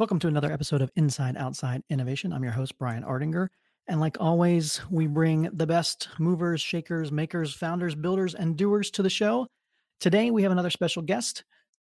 Welcome 0.00 0.18
to 0.20 0.28
another 0.28 0.50
episode 0.50 0.80
of 0.80 0.90
Inside 0.96 1.36
Outside 1.36 1.82
Innovation. 1.90 2.32
I'm 2.32 2.42
your 2.42 2.54
host, 2.54 2.78
Brian 2.78 3.02
Ardinger. 3.02 3.48
And 3.86 4.00
like 4.00 4.16
always, 4.18 4.80
we 4.90 5.06
bring 5.06 5.50
the 5.52 5.66
best 5.66 6.08
movers, 6.18 6.62
shakers, 6.62 7.12
makers, 7.12 7.52
founders, 7.52 7.94
builders, 7.94 8.34
and 8.34 8.56
doers 8.56 8.90
to 8.92 9.02
the 9.02 9.10
show. 9.10 9.46
Today, 10.00 10.30
we 10.30 10.42
have 10.42 10.52
another 10.52 10.70
special 10.70 11.02
guest, 11.02 11.44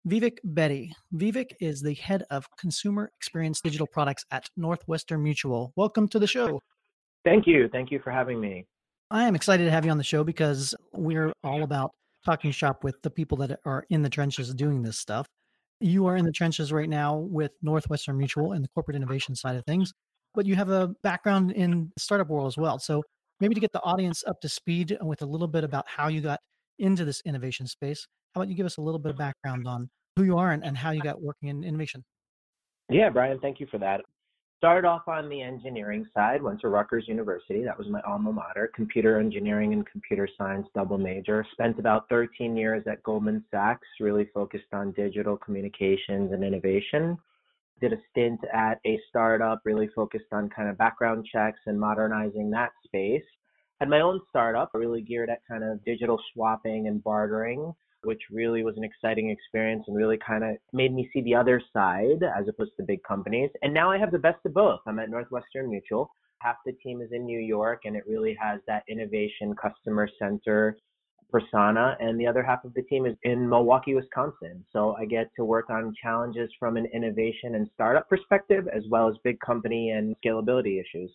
Vivek 0.06 0.40
Bedi. 0.46 0.92
Vivek 1.16 1.52
is 1.62 1.82
the 1.82 1.94
head 1.94 2.26
of 2.30 2.46
consumer 2.60 3.10
experience 3.16 3.62
digital 3.62 3.88
products 3.88 4.26
at 4.30 4.50
Northwestern 4.58 5.24
Mutual. 5.24 5.72
Welcome 5.78 6.10
to 6.10 6.20
the 6.20 6.28
show. 6.28 6.60
Thank 7.24 7.48
you. 7.48 7.70
Thank 7.72 7.92
you 7.92 8.00
for 8.00 8.12
having 8.12 8.42
me. 8.42 8.66
I 9.10 9.24
am 9.24 9.36
excited 9.36 9.64
to 9.64 9.72
have 9.72 9.86
you 9.86 9.92
on 9.92 9.98
the 9.98 10.04
show 10.04 10.26
because 10.26 10.76
we're 10.92 11.32
all 11.46 11.64
about 11.64 11.92
talking 12.26 12.52
shop 12.52 12.84
with 12.84 13.02
the 13.04 13.10
people 13.10 13.38
that 13.38 13.62
are 13.64 13.86
in 13.90 14.02
the 14.02 14.10
trenches 14.10 14.54
doing 14.54 14.82
this 14.82 15.00
stuff. 15.00 15.28
You 15.82 16.06
are 16.06 16.16
in 16.16 16.26
the 16.26 16.32
trenches 16.32 16.72
right 16.72 16.88
now 16.88 17.16
with 17.18 17.52
Northwestern 17.64 18.16
Mutual 18.16 18.52
and 18.52 18.64
the 18.64 18.70
corporate 18.70 18.96
innovation 18.96 19.36
side 19.36 19.56
of 19.56 19.66
things, 19.66 19.92
but 20.36 20.46
you 20.46 20.56
have 20.56 20.70
a 20.70 20.90
background 21.02 21.52
in 21.52 21.92
startup 21.98 22.30
world 22.30 22.48
as 22.48 22.56
well. 22.56 22.78
So 22.78 23.02
maybe 23.40 23.56
to 23.56 23.60
get 23.60 23.72
the 23.72 23.82
audience 23.82 24.24
up 24.28 24.40
to 24.42 24.50
speed 24.50 24.96
with 25.02 25.24
a 25.24 25.26
little 25.26 25.48
bit 25.48 25.64
about 25.64 25.86
how 25.88 26.08
you 26.08 26.22
got 26.22 26.40
into 26.78 27.04
this 27.04 27.22
innovation 27.26 27.66
space, 27.66 28.06
how 28.36 28.42
about 28.42 28.50
you 28.50 28.56
give 28.56 28.68
us 28.68 28.78
a 28.78 28.82
little 28.82 29.00
bit 29.00 29.10
of 29.10 29.18
background 29.18 29.68
on 29.68 29.90
who 30.16 30.24
you 30.24 30.38
are 30.38 30.52
and, 30.52 30.64
and 30.64 30.78
how 30.78 30.92
you 30.92 31.02
got 31.02 31.20
working 31.20 31.50
in 31.50 31.64
innovation? 31.64 32.04
Yeah, 32.90 33.10
Brian, 33.10 33.40
thank 33.40 33.60
you 33.60 33.66
for 33.66 33.80
that. 33.80 34.02
Started 34.62 34.88
off 34.88 35.08
on 35.08 35.28
the 35.28 35.42
engineering 35.42 36.06
side, 36.14 36.40
went 36.40 36.62
to 36.62 36.68
Rutgers 36.68 37.08
University. 37.08 37.64
That 37.64 37.80
was 37.80 37.88
my 37.88 38.00
alma 38.02 38.32
mater, 38.32 38.70
computer 38.76 39.20
engineering 39.20 39.74
and 39.74 39.84
computer 39.88 40.30
science 40.38 40.68
double 40.76 41.00
major. 41.00 41.44
Spent 41.54 41.80
about 41.80 42.08
13 42.10 42.56
years 42.56 42.84
at 42.86 43.02
Goldman 43.02 43.44
Sachs, 43.50 43.88
really 44.00 44.30
focused 44.32 44.72
on 44.72 44.92
digital 44.92 45.36
communications 45.36 46.32
and 46.32 46.44
innovation. 46.44 47.18
Did 47.82 47.94
a 47.94 47.98
stint 48.12 48.40
at 48.54 48.80
a 48.86 49.00
startup, 49.10 49.62
really 49.66 49.90
focused 49.96 50.32
on 50.32 50.48
kind 50.52 50.70
of 50.70 50.78
background 50.78 51.26
checks 51.26 51.62
and 51.66 51.80
modernizing 51.80 52.52
that 52.52 52.70
space. 52.86 53.24
Had 53.82 53.90
my 53.90 54.00
own 54.00 54.22
startup, 54.30 54.70
really 54.74 55.02
geared 55.02 55.30
at 55.30 55.42
kind 55.50 55.64
of 55.64 55.84
digital 55.84 56.18
swapping 56.32 56.88
and 56.88 57.04
bartering 57.04 57.74
which 58.04 58.22
really 58.32 58.64
was 58.64 58.78
an 58.78 58.84
exciting 58.84 59.30
experience 59.30 59.84
and 59.88 59.96
really 59.96 60.18
kind 60.18 60.44
of 60.44 60.56
made 60.74 60.94
me 60.94 61.10
see 61.14 61.22
the 61.22 61.36
other 61.36 61.62
side 61.74 62.24
as 62.24 62.48
opposed 62.48 62.72
to 62.78 62.84
big 62.84 63.04
companies. 63.04 63.50
And 63.62 63.74
now 63.74 63.92
I 63.92 63.98
have 63.98 64.12
the 64.12 64.20
best 64.20 64.40
of 64.46 64.54
both. 64.54 64.80
I'm 64.88 65.00
at 65.00 65.10
Northwestern 65.10 65.70
Mutual. 65.70 66.10
Half 66.40 66.58
the 66.66 66.74
team 66.74 67.02
is 67.02 67.10
in 67.12 67.26
New 67.26 67.40
York 67.40 67.82
and 67.86 67.96
it 67.96 68.04
really 68.08 68.36
has 68.42 68.60
that 68.68 68.84
innovation 68.90 69.56
customer 69.56 70.10
center 70.18 70.78
persona 71.30 71.96
and 72.00 72.20
the 72.20 72.28
other 72.28 72.44
half 72.44 72.66
of 72.66 72.74
the 72.74 72.82
team 72.84 73.06
is 73.06 73.16
in 73.24 73.48
Milwaukee, 73.48 73.96
Wisconsin. 73.96 74.66
So 74.74 74.96
I 75.00 75.06
get 75.06 75.30
to 75.38 75.46
work 75.46 75.70
on 75.70 75.94
challenges 76.02 76.50
from 76.60 76.78
an 76.78 76.88
innovation 76.88 77.56
and 77.56 77.70
startup 77.74 78.10
perspective 78.10 78.68
as 78.76 78.84
well 78.90 79.08
as 79.08 79.16
big 79.24 79.40
company 79.40 79.92
and 79.92 80.16
scalability 80.26 80.82
issues. 80.82 81.12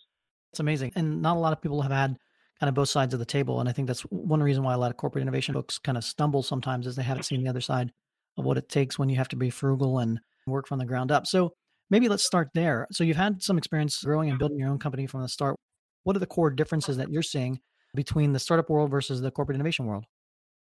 It's 0.53 0.61
amazing. 0.61 0.92
And 0.95 1.20
not 1.20 1.36
a 1.36 1.41
lot 1.41 1.53
of 1.53 1.61
people 1.61 1.83
have 1.83 1.92
had 1.92 2.17
kind 2.60 2.68
of 2.68 2.74
both 2.74 2.88
sides 2.88 3.12
of 3.12 3.20
the 3.20 3.26
table. 3.26 3.60
And 3.60 3.68
I 3.68 3.72
think 3.72 3.86
that's 3.86 4.02
one 4.02 4.42
reason 4.42 4.62
why 4.62 4.74
a 4.74 4.78
lot 4.78 4.90
of 4.90 4.96
corporate 4.96 5.22
innovation 5.22 5.52
books 5.52 5.78
kind 5.78 5.98
of 5.98 6.04
stumble 6.04 6.42
sometimes 6.42 6.86
is 6.86 6.96
they 6.96 7.02
haven't 7.02 7.24
seen 7.24 7.42
the 7.42 7.50
other 7.50 7.61
side 7.61 7.92
of 8.39 8.44
what 8.44 8.58
it 8.58 8.68
takes 8.68 8.98
when 8.98 9.08
you 9.08 9.17
have 9.17 9.28
to 9.28 9.36
be 9.36 9.50
frugal 9.50 9.98
and 9.98 10.20
work 10.46 10.66
from 10.66 10.78
the 10.78 10.84
ground 10.84 11.11
up. 11.11 11.27
So 11.27 11.52
maybe 11.90 12.08
let's 12.08 12.24
start 12.24 12.48
there. 12.55 12.86
So 12.92 13.05
you've 13.05 13.16
had 13.16 13.42
some 13.42 13.58
experience 13.58 14.02
growing 14.02 14.30
and 14.30 14.39
building 14.39 14.58
your 14.58 14.70
own 14.70 14.78
company 14.78 15.06
from 15.06 15.22
the 15.22 15.28
start. 15.28 15.56
What 16.05 16.16
are 16.16 16.20
the 16.20 16.27
core 16.27 16.50
differences 16.50 16.96
that 16.96 17.11
you're 17.11 17.22
seeing 17.22 17.61
between 17.95 18.33
the 18.33 18.39
startup 18.39 18.70
world 18.70 18.90
versus 18.90 19.20
the 19.20 19.30
corporate 19.30 19.56
innovation 19.56 19.86
world? 19.86 20.05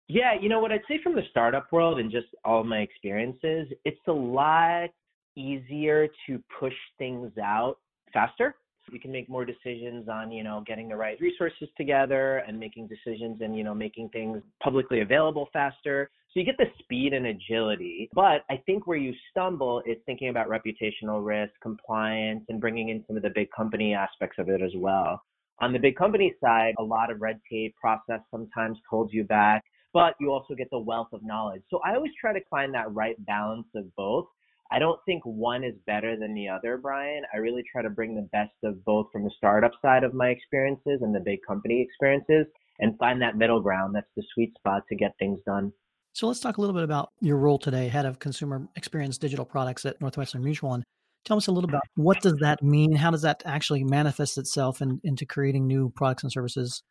Yeah, 0.07 0.33
you 0.39 0.49
know 0.49 0.59
what 0.59 0.71
I'd 0.71 0.81
say 0.87 0.99
from 1.03 1.15
the 1.15 1.21
startup 1.29 1.71
world 1.71 1.99
and 1.99 2.11
just 2.11 2.27
all 2.43 2.63
my 2.63 2.79
experiences, 2.79 3.67
it's 3.85 3.99
a 4.07 4.11
lot 4.11 4.89
easier 5.35 6.07
to 6.27 6.43
push 6.59 6.73
things 6.97 7.31
out 7.37 7.77
faster 8.11 8.55
you 8.93 8.99
can 8.99 9.11
make 9.11 9.29
more 9.29 9.45
decisions 9.45 10.07
on 10.09 10.31
you 10.31 10.43
know 10.43 10.63
getting 10.65 10.89
the 10.89 10.95
right 10.95 11.19
resources 11.19 11.67
together 11.77 12.43
and 12.47 12.59
making 12.59 12.87
decisions 12.87 13.41
and 13.41 13.57
you 13.57 13.63
know 13.63 13.73
making 13.73 14.09
things 14.09 14.41
publicly 14.61 15.01
available 15.01 15.49
faster. 15.53 16.09
So 16.33 16.39
you 16.39 16.45
get 16.45 16.57
the 16.57 16.65
speed 16.79 17.13
and 17.13 17.27
agility. 17.27 18.09
But 18.13 18.43
i 18.49 18.61
think 18.65 18.87
where 18.87 18.97
you 18.97 19.13
stumble 19.31 19.81
is 19.85 19.97
thinking 20.05 20.29
about 20.29 20.47
reputational 20.47 21.25
risk 21.25 21.53
compliance 21.61 22.43
and 22.49 22.59
bringing 22.59 22.89
in 22.89 23.03
some 23.07 23.17
of 23.17 23.23
the 23.23 23.31
big 23.33 23.49
company 23.51 23.93
aspects 23.93 24.37
of 24.39 24.49
it 24.49 24.61
as 24.61 24.71
well. 24.75 25.21
On 25.61 25.73
the 25.73 25.79
big 25.79 25.95
company 25.95 26.33
side 26.41 26.73
a 26.77 26.83
lot 26.83 27.11
of 27.11 27.21
red 27.21 27.39
tape 27.51 27.75
process 27.75 28.21
sometimes 28.31 28.77
holds 28.89 29.13
you 29.13 29.23
back 29.23 29.63
but 29.91 30.13
you 30.19 30.31
also 30.31 30.53
get 30.53 30.69
the 30.69 30.79
wealth 30.79 31.09
of 31.13 31.23
knowledge. 31.23 31.63
So 31.69 31.79
i 31.85 31.95
always 31.95 32.11
try 32.19 32.33
to 32.33 32.41
find 32.49 32.73
that 32.73 32.93
right 32.93 33.15
balance 33.25 33.67
of 33.75 33.85
both 33.95 34.27
I 34.71 34.77
don't 34.77 34.99
think 35.05 35.23
one 35.25 35.63
is 35.63 35.73
better 35.87 36.15
than 36.15 36.35
the 36.35 36.47
other, 36.47 36.77
Brian. 36.77 37.23
I 37.33 37.37
really 37.37 37.63
try 37.71 37.81
to 37.81 37.89
bring 37.89 38.15
the 38.15 38.29
best 38.31 38.53
of 38.63 38.83
both 38.85 39.07
from 39.11 39.23
the 39.23 39.31
startup 39.35 39.71
side 39.81 40.03
of 40.03 40.13
my 40.13 40.29
experiences 40.29 40.99
and 41.01 41.13
the 41.13 41.19
big 41.19 41.39
company 41.47 41.81
experiences 41.81 42.45
and 42.79 42.97
find 42.99 43.21
that 43.21 43.35
middle 43.35 43.61
ground 43.61 43.95
that's 43.95 44.09
the 44.15 44.23
sweet 44.33 44.53
spot 44.55 44.83
to 44.89 44.95
get 44.95 45.13
things 45.17 45.39
done. 45.45 45.73
So 46.13 46.27
let's 46.27 46.39
talk 46.39 46.57
a 46.57 46.61
little 46.61 46.75
bit 46.75 46.83
about 46.83 47.09
your 47.19 47.37
role 47.37 47.57
today, 47.57 47.87
head 47.87 48.05
of 48.05 48.19
consumer 48.19 48.67
experience 48.75 49.17
digital 49.17 49.45
products 49.45 49.85
at 49.85 49.99
Northwestern 50.01 50.43
Mutual. 50.43 50.75
And 50.75 50.83
tell 51.25 51.37
us 51.37 51.47
a 51.47 51.51
little 51.51 51.69
about 51.69 51.83
what 51.95 52.21
does 52.21 52.35
that 52.41 52.61
mean? 52.61 52.95
How 52.95 53.09
does 53.09 53.23
that 53.23 53.41
actually 53.45 53.83
manifest 53.83 54.37
itself 54.37 54.81
in, 54.81 55.01
into 55.03 55.25
creating 55.25 55.65
new 55.65 55.91
products 55.95 56.23
and 56.23 56.31
services? 56.31 56.83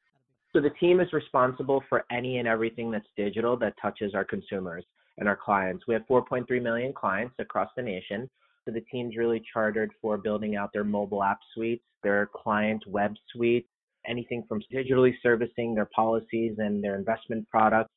So 0.52 0.60
the 0.60 0.70
team 0.80 0.98
is 1.00 1.12
responsible 1.12 1.84
for 1.88 2.04
any 2.10 2.38
and 2.38 2.48
everything 2.48 2.90
that's 2.90 3.06
digital 3.16 3.56
that 3.58 3.74
touches 3.80 4.14
our 4.14 4.24
consumers 4.24 4.84
and 5.18 5.28
our 5.28 5.36
clients. 5.36 5.84
We 5.86 5.94
have 5.94 6.06
4.3 6.08 6.62
million 6.62 6.92
clients 6.92 7.34
across 7.38 7.70
the 7.76 7.82
nation. 7.82 8.28
So 8.64 8.72
the 8.72 8.80
team's 8.92 9.16
really 9.16 9.42
chartered 9.52 9.92
for 10.00 10.16
building 10.16 10.56
out 10.56 10.70
their 10.72 10.84
mobile 10.84 11.22
app 11.22 11.38
suites, 11.54 11.84
their 12.02 12.28
client 12.34 12.82
web 12.86 13.14
suite, 13.32 13.66
anything 14.06 14.44
from 14.48 14.62
digitally 14.72 15.12
servicing 15.22 15.74
their 15.74 15.88
policies 15.94 16.56
and 16.58 16.82
their 16.82 16.96
investment 16.96 17.48
products. 17.48 17.90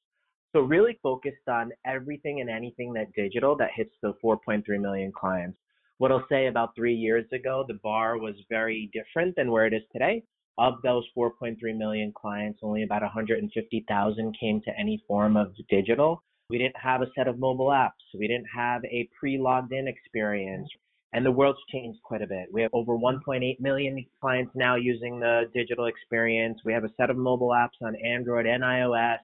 So 0.54 0.62
really 0.62 1.00
focused 1.02 1.48
on 1.48 1.72
everything 1.86 2.42
and 2.42 2.50
anything 2.50 2.94
that 2.94 3.14
digital 3.14 3.56
that 3.58 3.70
hits 3.74 3.94
the 4.02 4.14
4.3 4.24 4.64
million 4.81 5.12
clients. 5.12 5.58
What 5.98 6.12
I'll 6.12 6.26
say 6.30 6.48
about 6.48 6.76
three 6.76 6.96
years 6.96 7.26
ago, 7.31 7.64
the 7.68 7.76
bar 7.76 8.18
was 8.18 8.36
very 8.50 8.90
different 8.92 9.36
than 9.36 9.52
where 9.52 9.66
it 9.66 9.74
is 9.74 9.84
today. 9.92 10.24
Of 10.58 10.81
those 10.84 11.06
4.3 11.18 11.56
million 11.78 12.12
clients, 12.12 12.60
only 12.64 12.84
about 12.84 13.02
150,000 13.02 14.38
came 14.38 14.62
to 14.62 14.80
any 14.80 15.04
form 15.08 15.38
of 15.38 15.54
digital. 15.70 16.24
We 16.51 16.57
didn't 16.57 16.75
have 16.84 17.01
a 17.01 17.07
set 17.16 17.29
of 17.29 17.39
mobile 17.39 17.67
apps. 17.67 18.03
We 18.13 18.28
didn't 18.28 18.50
have 18.53 18.84
a 18.84 19.07
pre-logged 19.17 19.72
in 19.72 19.88
experience. 19.88 20.67
And 21.13 21.25
the 21.25 21.31
world's 21.31 21.59
changed 21.72 22.01
quite 22.03 22.22
a 22.22 22.28
bit. 22.28 22.50
We 22.51 22.62
have 22.62 22.72
over 22.73 22.97
1.8 22.97 23.62
million 23.62 24.06
clients 24.19 24.51
now 24.53 24.75
using 24.75 25.17
the 25.22 25.44
digital 25.53 25.85
experience. 25.85 26.59
We 26.66 26.73
have 26.73 26.84
a 26.84 26.91
set 26.97 27.09
of 27.09 27.16
mobile 27.16 27.51
apps 27.51 27.81
on 27.81 27.95
Android 27.95 28.47
and 28.47 28.63
iOS. 28.63 29.19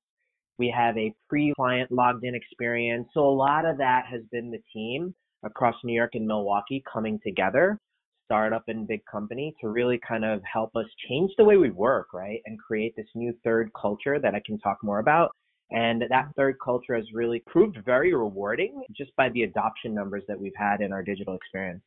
We 0.57 0.73
have 0.75 0.97
a 0.97 1.13
pre-client 1.27 1.91
logged 1.91 2.23
in 2.23 2.33
experience. 2.33 3.09
So 3.13 3.27
a 3.27 3.29
lot 3.29 3.65
of 3.65 3.77
that 3.77 4.05
has 4.09 4.21
been 4.31 4.49
the 4.49 4.61
team 4.73 5.13
across 5.43 5.75
New 5.83 5.93
York 5.93 6.11
and 6.15 6.25
Milwaukee 6.25 6.81
coming 6.91 7.19
together, 7.25 7.77
startup 8.23 8.63
and 8.69 8.87
big 8.87 9.01
company 9.05 9.53
to 9.59 9.67
really 9.67 9.99
kind 10.07 10.23
of 10.23 10.39
help 10.51 10.73
us 10.77 10.87
change 11.09 11.31
the 11.37 11.43
way 11.43 11.57
we 11.57 11.71
work, 11.71 12.13
right? 12.13 12.39
And 12.45 12.57
create 12.57 12.95
this 12.95 13.07
new 13.15 13.33
third 13.43 13.69
culture 13.79 14.17
that 14.17 14.33
I 14.33 14.41
can 14.45 14.57
talk 14.59 14.77
more 14.81 14.99
about 14.99 15.31
and 15.71 16.03
that 16.09 16.29
third 16.35 16.57
culture 16.63 16.95
has 16.95 17.05
really 17.13 17.43
proved 17.45 17.77
very 17.85 18.13
rewarding 18.13 18.83
just 18.95 19.15
by 19.15 19.29
the 19.29 19.43
adoption 19.43 19.93
numbers 19.93 20.23
that 20.27 20.39
we've 20.39 20.55
had 20.55 20.81
in 20.81 20.93
our 20.93 21.03
digital 21.03 21.35
experience. 21.35 21.81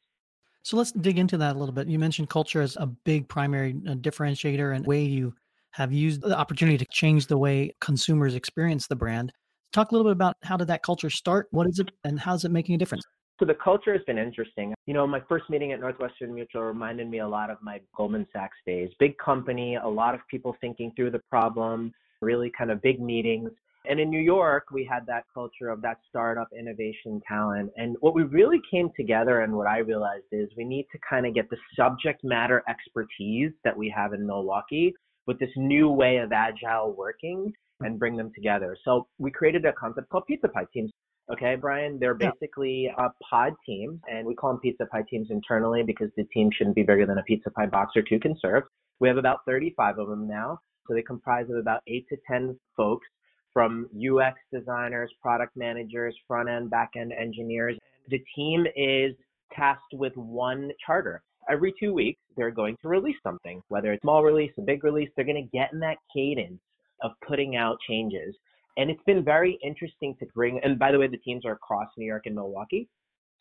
So 0.62 0.76
let's 0.76 0.92
dig 0.92 1.18
into 1.18 1.38
that 1.38 1.56
a 1.56 1.58
little 1.58 1.74
bit. 1.74 1.88
You 1.88 1.98
mentioned 1.98 2.28
culture 2.28 2.60
as 2.60 2.76
a 2.76 2.86
big 2.86 3.28
primary 3.28 3.76
uh, 3.88 3.94
differentiator 3.94 4.76
and 4.76 4.86
way 4.86 5.02
you 5.02 5.34
have 5.70 5.92
used 5.92 6.20
the 6.20 6.36
opportunity 6.36 6.76
to 6.76 6.86
change 6.90 7.26
the 7.26 7.38
way 7.38 7.74
consumers 7.80 8.34
experience 8.34 8.86
the 8.86 8.96
brand. 8.96 9.32
Talk 9.72 9.90
a 9.90 9.94
little 9.94 10.10
bit 10.10 10.16
about 10.16 10.36
how 10.42 10.56
did 10.56 10.68
that 10.68 10.82
culture 10.82 11.08
start? 11.08 11.46
What 11.50 11.66
is 11.66 11.78
it 11.78 11.90
and 12.04 12.20
how 12.20 12.34
is 12.34 12.44
it 12.44 12.50
making 12.50 12.74
a 12.74 12.78
difference? 12.78 13.04
So 13.38 13.46
the 13.46 13.54
culture 13.54 13.94
has 13.94 14.02
been 14.06 14.18
interesting. 14.18 14.74
You 14.86 14.92
know, 14.92 15.06
my 15.06 15.22
first 15.26 15.48
meeting 15.48 15.72
at 15.72 15.80
Northwestern 15.80 16.34
Mutual 16.34 16.62
reminded 16.62 17.08
me 17.08 17.20
a 17.20 17.28
lot 17.28 17.48
of 17.48 17.56
my 17.62 17.80
Goldman 17.96 18.26
Sachs 18.34 18.58
days. 18.66 18.90
Big 18.98 19.16
company, 19.16 19.76
a 19.76 19.88
lot 19.88 20.14
of 20.14 20.20
people 20.28 20.54
thinking 20.60 20.92
through 20.94 21.12
the 21.12 21.22
problem, 21.30 21.94
really 22.20 22.52
kind 22.58 22.70
of 22.70 22.82
big 22.82 23.00
meetings 23.00 23.50
And 23.86 23.98
in 23.98 24.10
New 24.10 24.20
York, 24.20 24.64
we 24.72 24.84
had 24.84 25.06
that 25.06 25.24
culture 25.32 25.68
of 25.68 25.80
that 25.82 25.98
startup 26.08 26.48
innovation 26.56 27.20
talent. 27.26 27.70
And 27.76 27.96
what 28.00 28.14
we 28.14 28.24
really 28.24 28.60
came 28.70 28.90
together 28.94 29.40
and 29.40 29.54
what 29.54 29.66
I 29.66 29.78
realized 29.78 30.26
is 30.32 30.50
we 30.56 30.64
need 30.64 30.86
to 30.92 30.98
kind 31.08 31.26
of 31.26 31.34
get 31.34 31.48
the 31.48 31.56
subject 31.74 32.22
matter 32.22 32.62
expertise 32.68 33.52
that 33.64 33.76
we 33.76 33.92
have 33.96 34.12
in 34.12 34.26
Milwaukee 34.26 34.92
with 35.26 35.38
this 35.38 35.50
new 35.56 35.88
way 35.88 36.18
of 36.18 36.32
agile 36.32 36.94
working 36.96 37.52
and 37.80 37.98
bring 37.98 38.16
them 38.16 38.30
together. 38.34 38.76
So 38.84 39.06
we 39.18 39.30
created 39.30 39.64
a 39.64 39.72
concept 39.72 40.10
called 40.10 40.26
Pizza 40.26 40.48
Pie 40.48 40.66
Teams. 40.74 40.90
Okay, 41.32 41.54
Brian, 41.54 41.98
they're 41.98 42.14
basically 42.14 42.92
a 42.98 43.08
pod 43.30 43.54
team, 43.64 44.00
and 44.10 44.26
we 44.26 44.34
call 44.34 44.50
them 44.50 44.60
Pizza 44.60 44.84
Pie 44.86 45.04
Teams 45.08 45.28
internally 45.30 45.84
because 45.84 46.10
the 46.16 46.24
team 46.24 46.50
shouldn't 46.52 46.74
be 46.74 46.82
bigger 46.82 47.06
than 47.06 47.18
a 47.18 47.22
pizza 47.22 47.50
pie 47.50 47.66
box 47.66 47.92
or 47.96 48.02
two 48.02 48.18
can 48.18 48.36
serve. 48.42 48.64
We 48.98 49.08
have 49.08 49.16
about 49.16 49.38
35 49.46 49.98
of 50.00 50.08
them 50.08 50.28
now. 50.28 50.58
So 50.88 50.94
they 50.94 51.02
comprise 51.02 51.48
of 51.48 51.56
about 51.56 51.82
eight 51.86 52.06
to 52.08 52.16
10 52.26 52.58
folks 52.76 53.06
from 53.52 53.88
UX 53.96 54.38
designers, 54.52 55.10
product 55.20 55.56
managers, 55.56 56.14
front 56.26 56.48
end, 56.48 56.70
back 56.70 56.90
end 56.96 57.12
engineers. 57.12 57.76
The 58.08 58.22
team 58.34 58.66
is 58.76 59.14
tasked 59.54 59.94
with 59.94 60.16
one 60.16 60.70
charter. 60.84 61.22
Every 61.50 61.74
two 61.80 61.92
weeks, 61.92 62.20
they're 62.36 62.50
going 62.50 62.76
to 62.82 62.88
release 62.88 63.16
something, 63.22 63.62
whether 63.68 63.92
it's 63.92 64.02
a 64.02 64.04
small 64.04 64.22
release, 64.22 64.52
a 64.58 64.62
big 64.62 64.84
release, 64.84 65.08
they're 65.16 65.24
going 65.24 65.42
to 65.42 65.56
get 65.56 65.72
in 65.72 65.80
that 65.80 65.96
cadence 66.14 66.60
of 67.02 67.12
putting 67.26 67.56
out 67.56 67.78
changes. 67.88 68.34
And 68.76 68.90
it's 68.90 69.02
been 69.04 69.24
very 69.24 69.58
interesting 69.64 70.14
to 70.20 70.26
bring, 70.34 70.60
and 70.62 70.78
by 70.78 70.92
the 70.92 70.98
way, 70.98 71.08
the 71.08 71.16
teams 71.18 71.44
are 71.44 71.52
across 71.52 71.88
New 71.96 72.06
York 72.06 72.22
and 72.26 72.34
Milwaukee. 72.34 72.88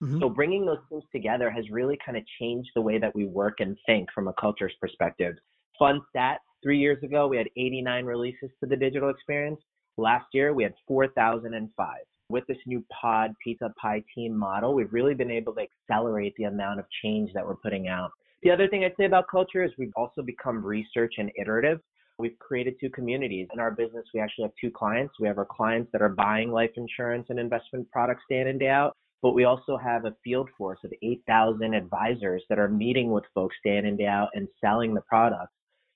Mm-hmm. 0.01 0.19
So 0.19 0.29
bringing 0.29 0.65
those 0.65 0.79
teams 0.89 1.03
together 1.11 1.51
has 1.51 1.69
really 1.69 1.97
kind 2.03 2.17
of 2.17 2.23
changed 2.39 2.69
the 2.73 2.81
way 2.81 2.97
that 2.97 3.13
we 3.13 3.25
work 3.25 3.59
and 3.59 3.77
think 3.85 4.09
from 4.13 4.27
a 4.27 4.33
culture's 4.33 4.73
perspective. 4.79 5.35
Fun 5.77 6.01
stat, 6.09 6.39
three 6.63 6.79
years 6.79 7.01
ago, 7.03 7.27
we 7.27 7.37
had 7.37 7.47
89 7.57 8.05
releases 8.05 8.49
to 8.61 8.67
the 8.67 8.75
digital 8.75 9.09
experience. 9.09 9.59
Last 9.97 10.27
year, 10.33 10.53
we 10.53 10.63
had 10.63 10.73
4,005. 10.87 11.97
With 12.29 12.45
this 12.47 12.57
new 12.67 12.85
pod 13.01 13.33
pizza 13.43 13.73
pie 13.81 14.03
team 14.13 14.37
model, 14.37 14.73
we've 14.75 14.93
really 14.93 15.15
been 15.15 15.31
able 15.31 15.53
to 15.55 15.61
accelerate 15.61 16.35
the 16.37 16.43
amount 16.43 16.79
of 16.79 16.85
change 17.01 17.31
that 17.33 17.45
we're 17.45 17.55
putting 17.55 17.87
out. 17.87 18.11
The 18.43 18.51
other 18.51 18.67
thing 18.67 18.83
I'd 18.83 18.95
say 18.97 19.05
about 19.05 19.27
culture 19.29 19.63
is 19.63 19.71
we've 19.77 19.91
also 19.95 20.21
become 20.21 20.63
research 20.63 21.15
and 21.17 21.31
iterative. 21.37 21.81
We've 22.19 22.37
created 22.39 22.75
two 22.79 22.89
communities. 22.91 23.47
In 23.53 23.59
our 23.59 23.71
business, 23.71 24.05
we 24.13 24.19
actually 24.19 24.43
have 24.43 24.53
two 24.61 24.71
clients. 24.71 25.15
We 25.19 25.27
have 25.27 25.37
our 25.37 25.45
clients 25.45 25.89
that 25.91 26.01
are 26.01 26.09
buying 26.09 26.51
life 26.51 26.71
insurance 26.75 27.25
and 27.29 27.39
investment 27.39 27.89
products 27.91 28.23
day 28.29 28.41
in 28.41 28.47
and 28.47 28.59
day 28.59 28.69
out, 28.69 28.95
but 29.21 29.33
we 29.33 29.45
also 29.45 29.77
have 29.77 30.05
a 30.05 30.15
field 30.23 30.49
force 30.57 30.79
of 30.83 30.93
8,000 31.01 31.73
advisors 31.73 32.43
that 32.49 32.59
are 32.59 32.69
meeting 32.69 33.11
with 33.11 33.23
folks 33.33 33.55
day 33.63 33.77
in 33.77 33.85
and 33.85 33.97
day 33.97 34.05
out 34.05 34.29
and 34.33 34.47
selling 34.61 34.93
the 34.93 35.01
products 35.01 35.53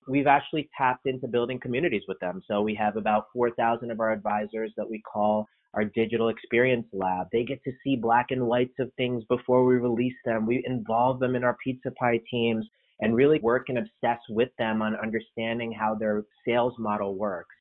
we've 0.07 0.27
actually 0.27 0.69
tapped 0.77 1.05
into 1.05 1.27
building 1.27 1.59
communities 1.59 2.03
with 2.07 2.19
them. 2.19 2.41
So 2.47 2.61
we 2.61 2.75
have 2.75 2.97
about 2.97 3.27
4,000 3.33 3.91
of 3.91 3.99
our 3.99 4.11
advisors 4.11 4.71
that 4.77 4.89
we 4.89 5.01
call 5.01 5.47
our 5.73 5.85
digital 5.85 6.29
experience 6.29 6.85
lab. 6.93 7.27
They 7.31 7.43
get 7.43 7.63
to 7.63 7.71
see 7.83 7.95
black 7.95 8.27
and 8.29 8.45
whites 8.45 8.75
of 8.79 8.91
things 8.95 9.23
before 9.27 9.65
we 9.65 9.75
release 9.75 10.15
them. 10.25 10.45
We 10.45 10.63
involve 10.67 11.19
them 11.19 11.35
in 11.35 11.43
our 11.43 11.57
pizza 11.63 11.91
pie 11.91 12.19
teams 12.29 12.65
and 12.99 13.15
really 13.15 13.39
work 13.39 13.69
and 13.69 13.79
obsess 13.79 14.19
with 14.29 14.49
them 14.57 14.81
on 14.81 14.95
understanding 14.95 15.71
how 15.71 15.95
their 15.95 16.23
sales 16.47 16.73
model 16.77 17.15
works. 17.15 17.55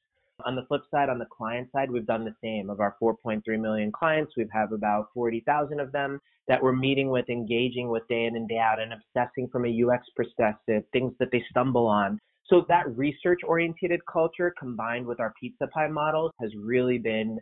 On 0.44 0.56
the 0.56 0.64
flip 0.66 0.82
side, 0.90 1.08
on 1.08 1.18
the 1.18 1.26
client 1.26 1.68
side, 1.72 1.90
we've 1.90 2.06
done 2.06 2.24
the 2.24 2.34
same. 2.42 2.68
Of 2.68 2.80
our 2.80 2.96
4.3 3.02 3.42
million 3.60 3.92
clients, 3.92 4.32
we 4.36 4.46
have 4.52 4.72
about 4.72 5.08
40,000 5.14 5.80
of 5.80 5.92
them 5.92 6.20
that 6.48 6.62
we're 6.62 6.72
meeting 6.72 7.10
with, 7.10 7.28
engaging 7.28 7.88
with 7.88 8.06
day 8.08 8.24
in 8.24 8.36
and 8.36 8.48
day 8.48 8.58
out, 8.58 8.80
and 8.80 8.92
obsessing 8.92 9.48
from 9.48 9.64
a 9.64 9.82
UX 9.84 10.04
perspective, 10.16 10.82
things 10.92 11.12
that 11.18 11.30
they 11.30 11.44
stumble 11.50 11.86
on, 11.86 12.20
so 12.48 12.64
that 12.68 12.96
research 12.96 13.40
oriented 13.46 14.00
culture 14.10 14.54
combined 14.58 15.06
with 15.06 15.20
our 15.20 15.32
pizza 15.40 15.66
pie 15.68 15.88
models 15.88 16.32
has 16.40 16.50
really 16.56 16.98
been, 16.98 17.38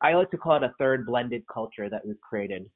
I 0.00 0.14
like 0.14 0.30
to 0.32 0.36
call 0.36 0.56
it 0.56 0.62
a 0.62 0.72
third 0.78 1.06
blended 1.06 1.42
culture 1.52 1.88
that 1.88 2.06
we've 2.06 2.20
created. 2.20 2.66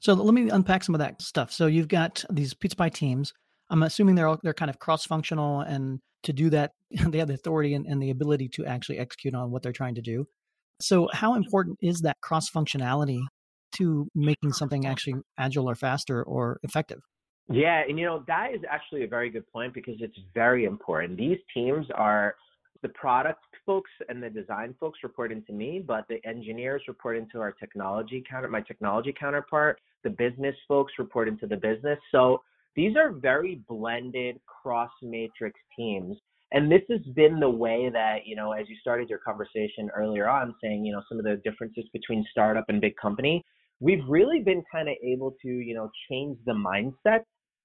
So 0.00 0.14
let 0.14 0.34
me 0.34 0.50
unpack 0.50 0.82
some 0.82 0.94
of 0.94 0.98
that 0.98 1.22
stuff. 1.22 1.52
So 1.52 1.66
you've 1.66 1.88
got 1.88 2.24
these 2.30 2.54
pizza 2.54 2.76
pie 2.76 2.88
teams. 2.88 3.32
I'm 3.70 3.82
assuming 3.82 4.14
they're 4.14 4.26
all, 4.26 4.38
they're 4.42 4.54
kind 4.54 4.70
of 4.70 4.78
cross 4.78 5.06
functional, 5.06 5.60
and 5.60 6.00
to 6.24 6.32
do 6.32 6.50
that, 6.50 6.72
they 6.90 7.18
have 7.18 7.28
the 7.28 7.34
authority 7.34 7.74
and, 7.74 7.86
and 7.86 8.02
the 8.02 8.10
ability 8.10 8.48
to 8.54 8.66
actually 8.66 8.98
execute 8.98 9.34
on 9.34 9.50
what 9.50 9.62
they're 9.62 9.72
trying 9.72 9.94
to 9.94 10.02
do. 10.02 10.26
So 10.80 11.08
how 11.12 11.34
important 11.34 11.78
is 11.80 12.00
that 12.00 12.16
cross 12.20 12.50
functionality 12.50 13.20
to 13.76 14.08
making 14.14 14.52
something 14.52 14.86
actually 14.86 15.14
agile 15.38 15.70
or 15.70 15.74
faster 15.74 16.22
or 16.22 16.58
effective? 16.64 17.00
Yeah, 17.52 17.82
and 17.86 17.98
you 17.98 18.06
know, 18.06 18.24
that 18.26 18.54
is 18.54 18.62
actually 18.68 19.04
a 19.04 19.08
very 19.08 19.28
good 19.28 19.46
point 19.52 19.74
because 19.74 19.96
it's 20.00 20.18
very 20.32 20.64
important. 20.64 21.18
These 21.18 21.38
teams 21.52 21.86
are 21.94 22.34
the 22.82 22.88
product 22.90 23.44
folks 23.66 23.90
and 24.08 24.22
the 24.22 24.30
design 24.30 24.74
folks 24.80 25.00
report 25.02 25.30
into 25.30 25.52
me, 25.52 25.82
but 25.86 26.04
the 26.08 26.18
engineers 26.26 26.82
report 26.88 27.16
into 27.16 27.38
our 27.38 27.52
technology 27.52 28.24
counter, 28.28 28.48
my 28.48 28.60
technology 28.60 29.14
counterpart. 29.18 29.80
The 30.02 30.10
business 30.10 30.56
folks 30.66 30.94
report 30.98 31.28
into 31.28 31.46
the 31.46 31.56
business. 31.56 31.98
So 32.10 32.42
these 32.74 32.96
are 32.96 33.12
very 33.12 33.62
blended 33.68 34.40
cross 34.46 34.90
matrix 35.02 35.60
teams. 35.76 36.16
And 36.52 36.70
this 36.70 36.82
has 36.90 37.00
been 37.14 37.38
the 37.38 37.48
way 37.48 37.88
that, 37.92 38.26
you 38.26 38.34
know, 38.34 38.52
as 38.52 38.68
you 38.68 38.76
started 38.80 39.08
your 39.08 39.20
conversation 39.20 39.90
earlier 39.94 40.28
on 40.28 40.54
saying, 40.62 40.84
you 40.84 40.92
know, 40.92 41.02
some 41.08 41.18
of 41.18 41.24
the 41.24 41.40
differences 41.44 41.84
between 41.92 42.24
startup 42.30 42.64
and 42.68 42.80
big 42.80 42.96
company, 43.00 43.44
we've 43.80 44.04
really 44.08 44.40
been 44.40 44.62
kind 44.70 44.88
of 44.88 44.96
able 45.02 45.34
to, 45.42 45.48
you 45.48 45.74
know, 45.74 45.90
change 46.10 46.36
the 46.46 46.52
mindset 46.52 47.20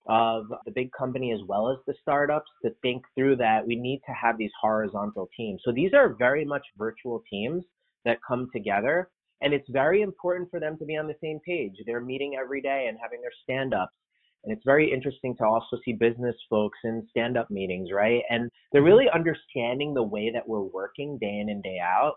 of 0.07 0.45
the 0.65 0.71
big 0.71 0.92
company 0.92 1.31
as 1.31 1.39
well 1.48 1.69
as 1.69 1.77
the 1.86 1.94
startups 2.01 2.50
to 2.63 2.71
think 2.81 3.04
through 3.15 3.36
that 3.36 3.65
we 3.65 3.75
need 3.75 4.01
to 4.06 4.13
have 4.13 4.38
these 4.38 4.51
horizontal 4.62 5.30
teams. 5.36 5.62
So 5.65 5.71
these 5.71 5.94
are 5.94 6.15
very 6.18 6.45
much 6.45 6.65
virtual 6.77 7.24
teams 7.30 7.63
that 8.06 8.19
come 8.27 8.50
together 8.54 9.09
and 9.42 9.54
it's 9.54 9.69
very 9.69 10.01
important 10.01 10.50
for 10.50 10.59
them 10.59 10.77
to 10.77 10.86
be 10.86 10.98
on 10.98 11.07
the 11.07 11.15
same 11.21 11.39
page. 11.45 11.74
They're 11.86 12.01
meeting 12.01 12.38
every 12.39 12.62
day 12.62 12.88
and 12.89 12.98
having 13.01 13.21
their 13.21 13.31
stand 13.44 13.74
ups. 13.74 13.94
And 14.44 14.56
it's 14.56 14.65
very 14.65 14.92
interesting 14.92 15.36
to 15.38 15.45
also 15.45 15.77
see 15.83 15.94
business 15.94 16.36
folks 16.50 16.77
in 16.83 17.06
stand 17.10 17.38
up 17.38 17.51
meetings, 17.51 17.89
right? 17.92 18.24
And 18.30 18.50
they're 18.71 18.81
mm-hmm. 18.81 18.88
really 18.88 19.06
understanding 19.13 19.94
the 19.94 20.03
way 20.03 20.31
that 20.33 20.48
we're 20.48 20.62
working 20.62 21.18
day 21.19 21.39
in 21.39 21.50
and 21.50 21.62
day 21.62 21.80
out. 21.81 22.15